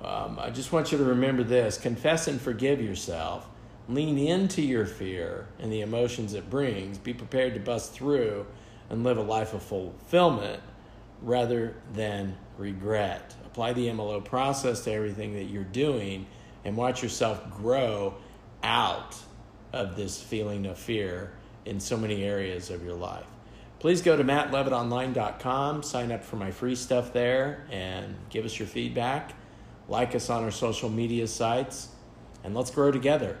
Um, 0.00 0.38
I 0.40 0.50
just 0.50 0.70
want 0.70 0.92
you 0.92 0.98
to 0.98 1.04
remember 1.04 1.42
this 1.42 1.78
confess 1.78 2.28
and 2.28 2.40
forgive 2.40 2.80
yourself. 2.80 3.48
Lean 3.88 4.18
into 4.18 4.62
your 4.62 4.84
fear 4.84 5.46
and 5.58 5.72
the 5.72 5.80
emotions 5.80 6.34
it 6.34 6.50
brings. 6.50 6.98
Be 6.98 7.14
prepared 7.14 7.54
to 7.54 7.60
bust 7.60 7.92
through 7.92 8.46
and 8.90 9.04
live 9.04 9.16
a 9.16 9.22
life 9.22 9.54
of 9.54 9.62
fulfillment 9.62 10.60
rather 11.22 11.76
than 11.94 12.36
regret. 12.58 13.34
apply 13.44 13.72
the 13.72 13.88
MLO 13.88 14.22
process 14.24 14.84
to 14.84 14.92
everything 14.92 15.34
that 15.34 15.44
you're 15.44 15.64
doing 15.64 16.26
and 16.64 16.76
watch 16.76 17.02
yourself 17.02 17.50
grow 17.50 18.14
out 18.62 19.16
of 19.72 19.96
this 19.96 20.20
feeling 20.20 20.66
of 20.66 20.76
fear 20.78 21.32
in 21.64 21.80
so 21.80 21.96
many 21.96 22.24
areas 22.24 22.70
of 22.70 22.84
your 22.84 22.94
life. 22.94 23.26
Please 23.78 24.02
go 24.02 24.16
to 24.16 24.24
mattlevitonline.com, 24.24 25.82
sign 25.82 26.10
up 26.10 26.24
for 26.24 26.36
my 26.36 26.50
free 26.50 26.74
stuff 26.74 27.12
there, 27.12 27.66
and 27.70 28.16
give 28.30 28.44
us 28.44 28.58
your 28.58 28.68
feedback. 28.68 29.34
Like 29.88 30.14
us 30.14 30.30
on 30.30 30.42
our 30.42 30.50
social 30.50 30.88
media 30.88 31.26
sites, 31.28 31.88
and 32.42 32.54
let's 32.54 32.70
grow 32.70 32.90
together. 32.90 33.38